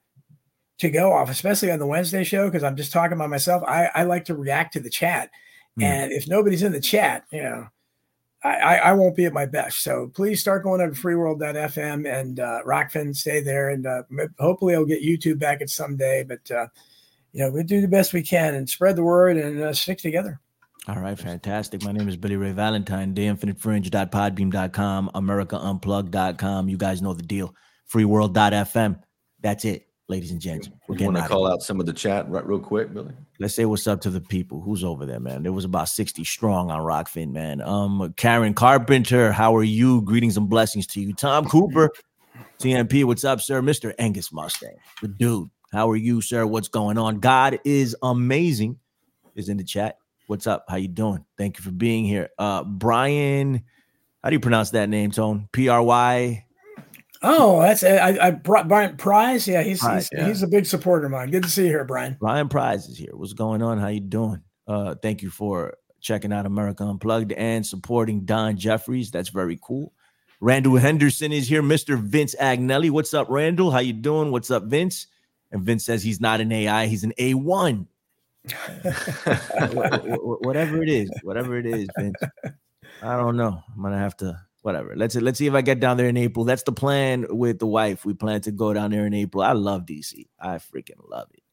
[0.79, 3.63] to go off, especially on the Wednesday show because I'm just talking by myself.
[3.67, 5.29] I I like to react to the chat,
[5.79, 5.83] mm.
[5.83, 7.67] and if nobody's in the chat, you know.
[8.45, 9.83] I, I, won't be at my best.
[9.83, 13.69] So please start going to freeworld.fm and uh, Rokfin, stay there.
[13.69, 14.03] And uh,
[14.37, 16.25] hopefully I'll get YouTube back at some day.
[16.27, 16.67] But, uh,
[17.31, 19.99] you know, we'll do the best we can and spread the word and uh, stick
[19.99, 20.41] together.
[20.85, 21.81] All right, fantastic.
[21.83, 26.67] My name is Billy Ray Valentine, theinfinitefringe.podbean.com, americaunplug.com.
[26.67, 27.55] You guys know the deal.
[27.89, 28.99] Freeworld.fm.
[29.39, 30.69] That's it, ladies and gents.
[30.89, 33.13] We're want to call out some of the chat right real quick, Billy?
[33.39, 34.59] Let's say what's up to the people.
[34.59, 35.43] Who's over there, man?
[35.43, 37.61] There was about 60 strong on Rokfin, man.
[37.61, 40.01] Um, Karen Carpenter, how are you?
[40.01, 41.13] Greetings and blessings to you.
[41.13, 41.91] Tom Cooper,
[42.59, 43.61] TMP, what's up, sir?
[43.61, 43.93] Mr.
[43.99, 45.49] Angus Mustang, the dude.
[45.71, 46.45] How are you, sir?
[46.45, 47.21] What's going on?
[47.21, 48.79] God is amazing.
[49.35, 49.97] Is in the chat.
[50.27, 50.65] What's up?
[50.67, 51.25] How you doing?
[51.37, 52.29] Thank you for being here.
[52.37, 53.63] Uh Brian,
[54.23, 55.49] how do you pronounce that name, Tone?
[55.51, 56.45] P R Y.
[57.21, 59.47] Oh, that's I, I Brian Prize.
[59.47, 60.27] Yeah, he's Prize, he's, yeah.
[60.27, 61.31] he's a big supporter of mine.
[61.31, 62.17] Good to see you here, Brian.
[62.19, 63.11] Brian Prize is here.
[63.13, 63.79] What's going on?
[63.79, 64.41] How you doing?
[64.67, 69.09] Uh, thank you for checking out America Unplugged and supporting Don Jeffries.
[69.09, 69.93] That's very cool.
[70.41, 71.63] Randall Henderson is here.
[71.63, 71.97] Mr.
[71.97, 72.91] Vince Agnelli.
[72.91, 73.71] What's up, Randall?
[73.71, 74.31] How you doing?
[74.31, 75.07] What's up, Vince?
[75.53, 77.87] And Vince says he's not an AI, he's an A1.
[80.41, 82.17] whatever it is, whatever it is, Vince.
[83.01, 83.61] I don't know.
[83.75, 84.93] I'm gonna have to whatever.
[84.95, 86.43] Let's let's see if I get down there in April.
[86.45, 88.05] That's the plan with the wife.
[88.05, 89.43] We plan to go down there in April.
[89.43, 90.27] I love DC.
[90.39, 91.43] I freaking love it.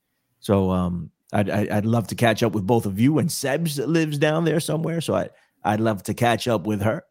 [0.41, 3.19] So um, I'd I'd love to catch up with both of you.
[3.19, 5.29] And Sebs lives down there somewhere, so I
[5.63, 7.05] I'd love to catch up with her.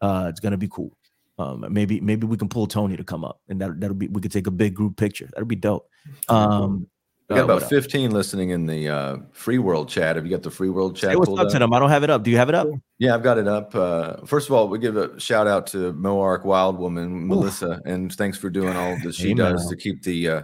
[0.00, 0.96] Uh, it's gonna be cool.
[1.38, 4.20] Um, maybe maybe we can pull Tony to come up, and that that'll be we
[4.20, 5.28] could take a big group picture.
[5.32, 5.88] That'll be dope.
[6.28, 6.86] Um,
[7.30, 10.16] we got uh, about 15 listening in the uh, free world chat.
[10.16, 11.10] Have you got the free world chat?
[11.10, 11.72] Hey, what's up, up to them?
[11.72, 12.24] I don't have it up.
[12.24, 12.66] Do you have it up?
[12.98, 13.72] Yeah, I've got it up.
[13.72, 18.12] Uh, first of all, we give a shout out to Moark Wild Woman, Melissa, and
[18.12, 19.52] thanks for doing all that she Amen.
[19.52, 20.42] does to keep the uh,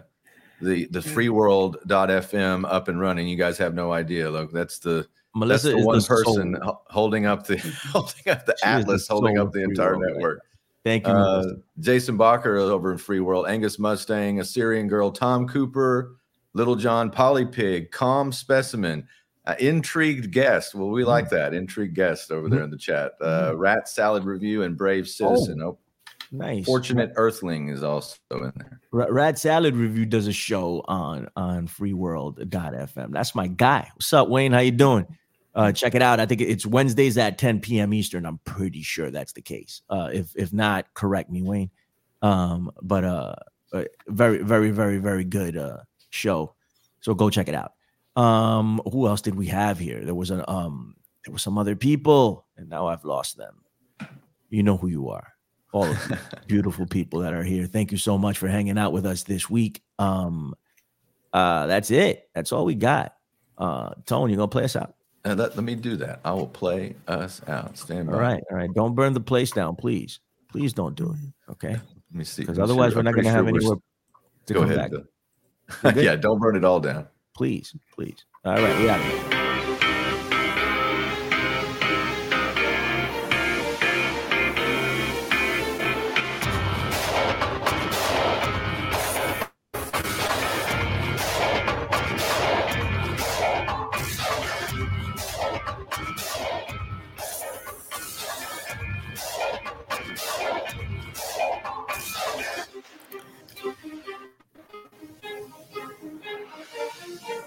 [0.62, 3.26] the the freeworld.fm up and running.
[3.26, 4.30] You guys have no idea.
[4.30, 6.82] Look, that's the Melissa that's the one the person soul.
[6.86, 7.58] holding up the
[7.90, 10.40] holding up the she atlas, holding up the entire network.
[10.84, 11.12] Thank you.
[11.12, 11.44] Uh,
[11.80, 16.16] Jason Bacher over in Free World, Angus Mustang, Assyrian Girl, Tom Cooper.
[16.56, 19.06] Little John Polypig, Calm Specimen,
[19.46, 20.74] uh, Intrigued Guest.
[20.74, 21.52] Well, we like that.
[21.52, 23.12] Intrigued Guest over there in the chat.
[23.20, 23.58] Uh, mm-hmm.
[23.58, 25.60] Rat Salad Review and Brave Citizen.
[25.62, 25.76] Oh,
[26.32, 26.64] nice.
[26.64, 28.80] Fortunate Earthling is also in there.
[28.90, 33.12] Rat Salad Review does a show on on freeworld.fm.
[33.12, 33.90] That's my guy.
[33.94, 34.52] What's up, Wayne?
[34.52, 35.06] How you doing?
[35.54, 36.20] Uh, check it out.
[36.20, 37.92] I think it's Wednesdays at 10 p.m.
[37.92, 38.24] Eastern.
[38.24, 39.82] I'm pretty sure that's the case.
[39.90, 41.70] Uh, if if not, correct me, Wayne.
[42.22, 43.34] Um, but uh,
[43.74, 45.78] uh very, very, very, very good uh
[46.16, 46.54] show.
[47.00, 47.72] So go check it out.
[48.16, 50.04] Um, who else did we have here?
[50.04, 53.62] There was a um, there were some other people, and now I've lost them.
[54.48, 55.32] You know who you are.
[55.72, 57.66] All of you beautiful people that are here.
[57.66, 59.82] Thank you so much for hanging out with us this week.
[59.98, 60.54] Um,
[61.32, 62.28] uh, that's it.
[62.34, 63.14] That's all we got.
[63.58, 64.94] Uh, Tone, you gonna play us out?
[65.24, 66.20] Uh, let, let me do that.
[66.24, 67.76] I will play us out.
[67.76, 68.14] Stand by.
[68.14, 68.72] All right, all right.
[68.72, 70.20] Don't burn the place down, please.
[70.48, 71.52] Please don't do it.
[71.52, 71.72] Okay.
[71.72, 72.42] Let me see.
[72.42, 73.76] Because otherwise, we're not going to have anywhere
[74.46, 74.76] to go ahead.
[74.76, 74.90] back.
[75.94, 77.06] yeah, don't burn it all down.
[77.34, 78.24] Please, please.
[78.44, 79.45] All right, we out